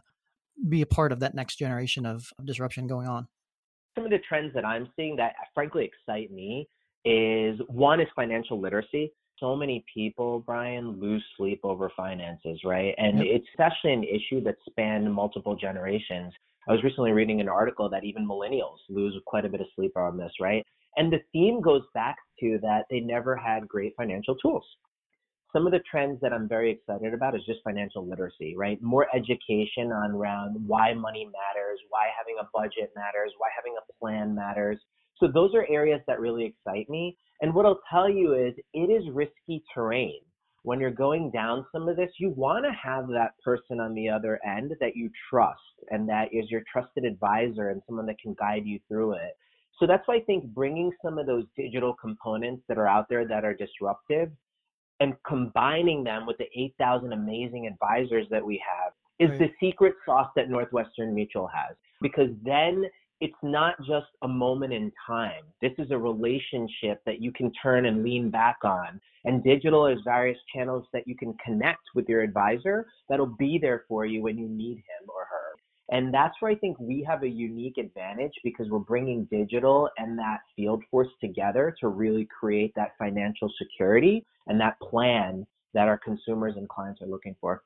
be 0.67 0.81
a 0.81 0.87
part 0.87 1.11
of 1.11 1.19
that 1.19 1.35
next 1.35 1.57
generation 1.57 2.05
of, 2.05 2.31
of 2.39 2.45
disruption 2.45 2.87
going 2.87 3.07
on? 3.07 3.27
Some 3.95 4.05
of 4.05 4.11
the 4.11 4.19
trends 4.27 4.53
that 4.53 4.65
I'm 4.65 4.89
seeing 4.95 5.15
that 5.17 5.33
frankly 5.53 5.85
excite 5.85 6.31
me 6.31 6.67
is 7.05 7.59
one 7.67 7.99
is 7.99 8.07
financial 8.15 8.59
literacy. 8.59 9.13
So 9.39 9.55
many 9.55 9.85
people, 9.93 10.39
Brian, 10.39 10.99
lose 10.99 11.23
sleep 11.37 11.59
over 11.63 11.91
finances, 11.95 12.59
right? 12.65 12.93
And 12.97 13.19
yep. 13.19 13.27
it's 13.27 13.47
especially 13.53 13.93
an 13.93 14.03
issue 14.03 14.43
that 14.43 14.55
spanned 14.67 15.11
multiple 15.13 15.55
generations. 15.55 16.33
I 16.67 16.71
was 16.73 16.83
recently 16.83 17.11
reading 17.11 17.39
an 17.39 17.47
article 17.47 17.89
that 17.89 18.03
even 18.03 18.27
millennials 18.27 18.77
lose 18.89 19.15
quite 19.25 19.45
a 19.45 19.49
bit 19.49 19.61
of 19.61 19.67
sleep 19.75 19.95
on 19.95 20.17
this, 20.17 20.31
right? 20.41 20.65
And 20.95 21.13
the 21.13 21.19
theme 21.31 21.61
goes 21.61 21.83
back 21.93 22.17
to 22.39 22.57
that 22.63 22.85
they 22.89 22.99
never 22.99 23.35
had 23.35 23.67
great 23.67 23.93
financial 23.95 24.35
tools 24.35 24.65
some 25.53 25.65
of 25.65 25.71
the 25.71 25.79
trends 25.89 26.19
that 26.21 26.33
I'm 26.33 26.47
very 26.47 26.71
excited 26.71 27.13
about 27.13 27.35
is 27.35 27.41
just 27.45 27.59
financial 27.63 28.07
literacy, 28.07 28.55
right? 28.55 28.81
More 28.81 29.07
education 29.15 29.91
on 29.91 30.11
around 30.11 30.55
why 30.67 30.93
money 30.93 31.25
matters, 31.25 31.79
why 31.89 32.07
having 32.17 32.35
a 32.39 32.47
budget 32.53 32.91
matters, 32.95 33.31
why 33.37 33.47
having 33.55 33.75
a 33.77 33.93
plan 33.99 34.35
matters. 34.35 34.77
So 35.17 35.27
those 35.27 35.55
are 35.55 35.65
areas 35.69 36.01
that 36.07 36.19
really 36.19 36.45
excite 36.45 36.89
me. 36.89 37.17
And 37.41 37.53
what 37.53 37.65
I'll 37.65 37.81
tell 37.89 38.09
you 38.09 38.33
is 38.33 38.53
it 38.73 38.89
is 38.89 39.09
risky 39.11 39.63
terrain. 39.73 40.19
When 40.63 40.79
you're 40.79 40.91
going 40.91 41.31
down 41.31 41.65
some 41.71 41.87
of 41.87 41.95
this, 41.95 42.09
you 42.19 42.31
want 42.31 42.65
to 42.65 42.71
have 42.71 43.07
that 43.09 43.31
person 43.43 43.79
on 43.79 43.93
the 43.93 44.09
other 44.09 44.39
end 44.45 44.73
that 44.79 44.95
you 44.95 45.09
trust 45.29 45.61
and 45.91 46.09
that 46.09 46.27
is 46.33 46.49
your 46.49 46.63
trusted 46.71 47.05
advisor 47.05 47.69
and 47.69 47.81
someone 47.85 48.05
that 48.07 48.19
can 48.19 48.35
guide 48.37 48.65
you 48.65 48.79
through 48.87 49.13
it. 49.13 49.37
So 49.79 49.85
that's 49.85 50.07
why 50.07 50.15
I 50.15 50.21
think 50.21 50.45
bringing 50.45 50.91
some 51.03 51.19
of 51.19 51.27
those 51.27 51.45
digital 51.55 51.93
components 51.93 52.63
that 52.67 52.77
are 52.77 52.87
out 52.87 53.07
there 53.09 53.27
that 53.27 53.45
are 53.45 53.53
disruptive 53.53 54.31
and 54.99 55.13
combining 55.25 56.03
them 56.03 56.25
with 56.25 56.37
the 56.37 56.47
8,000 56.55 57.13
amazing 57.13 57.67
advisors 57.67 58.25
that 58.31 58.43
we 58.45 58.61
have 58.67 58.93
is 59.19 59.29
right. 59.29 59.39
the 59.39 59.67
secret 59.67 59.93
sauce 60.05 60.31
that 60.35 60.49
Northwestern 60.49 61.13
Mutual 61.13 61.47
has. 61.47 61.75
Because 62.01 62.29
then 62.43 62.85
it's 63.19 63.33
not 63.41 63.75
just 63.79 64.07
a 64.21 64.27
moment 64.27 64.73
in 64.73 64.91
time. 65.05 65.43
This 65.61 65.71
is 65.77 65.91
a 65.91 65.97
relationship 65.97 67.01
that 67.05 67.21
you 67.21 67.31
can 67.31 67.51
turn 67.61 67.85
and 67.85 68.03
lean 68.03 68.29
back 68.29 68.57
on. 68.63 69.01
And 69.25 69.43
digital 69.43 69.87
is 69.87 69.97
various 70.05 70.37
channels 70.53 70.85
that 70.93 71.07
you 71.07 71.15
can 71.15 71.33
connect 71.43 71.81
with 71.95 72.07
your 72.07 72.21
advisor 72.21 72.87
that'll 73.09 73.25
be 73.25 73.57
there 73.59 73.85
for 73.87 74.05
you 74.05 74.21
when 74.21 74.37
you 74.37 74.47
need 74.47 74.77
him 74.77 75.09
or 75.09 75.25
her. 75.29 75.55
And 75.89 76.13
that's 76.13 76.35
where 76.39 76.51
I 76.51 76.55
think 76.55 76.77
we 76.79 77.03
have 77.07 77.23
a 77.23 77.27
unique 77.27 77.77
advantage 77.77 78.33
because 78.43 78.69
we're 78.69 78.79
bringing 78.79 79.25
digital 79.31 79.89
and 79.97 80.19
that 80.19 80.39
field 80.55 80.83
force 80.91 81.07
together 81.21 81.75
to 81.79 81.87
really 81.87 82.27
create 82.39 82.73
that 82.75 82.91
financial 82.99 83.51
security 83.57 84.25
and 84.47 84.59
that 84.59 84.79
plan 84.81 85.47
that 85.73 85.87
our 85.87 85.97
consumers 85.97 86.55
and 86.57 86.67
clients 86.67 87.01
are 87.01 87.07
looking 87.07 87.35
for. 87.39 87.63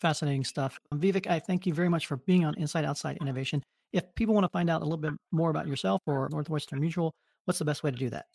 Fascinating 0.00 0.44
stuff. 0.44 0.78
Vivek, 0.94 1.26
I 1.28 1.38
thank 1.38 1.66
you 1.66 1.74
very 1.74 1.88
much 1.88 2.06
for 2.06 2.16
being 2.16 2.44
on 2.44 2.54
Inside 2.56 2.84
Outside 2.84 3.18
Innovation. 3.20 3.62
If 3.92 4.14
people 4.14 4.34
want 4.34 4.44
to 4.44 4.50
find 4.50 4.68
out 4.68 4.82
a 4.82 4.84
little 4.84 4.98
bit 4.98 5.14
more 5.32 5.50
about 5.50 5.66
yourself 5.66 6.02
or 6.06 6.28
Northwestern 6.30 6.80
Mutual, 6.80 7.14
what's 7.46 7.58
the 7.58 7.64
best 7.64 7.82
way 7.82 7.90
to 7.90 7.96
do 7.96 8.10
that? 8.10 8.26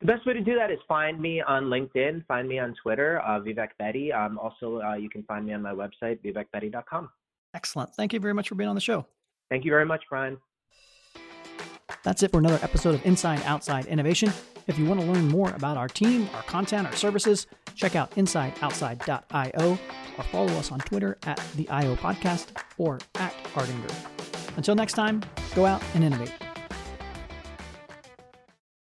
The 0.00 0.06
best 0.06 0.26
way 0.26 0.32
to 0.32 0.40
do 0.40 0.54
that 0.54 0.70
is 0.70 0.78
find 0.88 1.20
me 1.20 1.42
on 1.42 1.64
LinkedIn, 1.64 2.24
find 2.26 2.48
me 2.48 2.58
on 2.58 2.74
Twitter, 2.82 3.20
uh, 3.20 3.38
Vivek 3.38 3.68
Bedi. 3.80 4.14
Um, 4.14 4.38
also, 4.38 4.80
uh, 4.80 4.94
you 4.94 5.10
can 5.10 5.22
find 5.24 5.44
me 5.44 5.52
on 5.52 5.60
my 5.60 5.72
website, 5.72 6.20
vivekbedi.com. 6.24 7.10
Excellent. 7.54 7.94
Thank 7.94 8.14
you 8.14 8.20
very 8.20 8.32
much 8.32 8.48
for 8.48 8.54
being 8.54 8.68
on 8.68 8.74
the 8.74 8.80
show. 8.80 9.04
Thank 9.50 9.66
you 9.66 9.70
very 9.70 9.84
much, 9.84 10.02
Brian. 10.08 10.38
That's 12.02 12.22
it 12.22 12.30
for 12.30 12.38
another 12.38 12.58
episode 12.62 12.94
of 12.94 13.04
Inside 13.04 13.42
Outside 13.44 13.86
Innovation. 13.86 14.32
If 14.66 14.78
you 14.78 14.86
want 14.86 15.00
to 15.00 15.06
learn 15.06 15.28
more 15.28 15.50
about 15.50 15.76
our 15.76 15.88
team, 15.88 16.30
our 16.34 16.42
content, 16.44 16.86
our 16.86 16.94
services, 16.94 17.46
check 17.74 17.94
out 17.94 18.10
insideoutside.io 18.12 19.78
or 20.16 20.24
follow 20.24 20.52
us 20.54 20.72
on 20.72 20.78
Twitter 20.78 21.18
at 21.24 21.42
the 21.56 21.68
IO 21.68 21.96
Podcast 21.96 22.56
or 22.78 23.00
at 23.16 23.34
Ardinger. 23.54 24.19
Until 24.56 24.74
next 24.74 24.94
time, 24.94 25.22
go 25.54 25.66
out 25.66 25.82
and 25.94 26.04
innovate. 26.04 26.32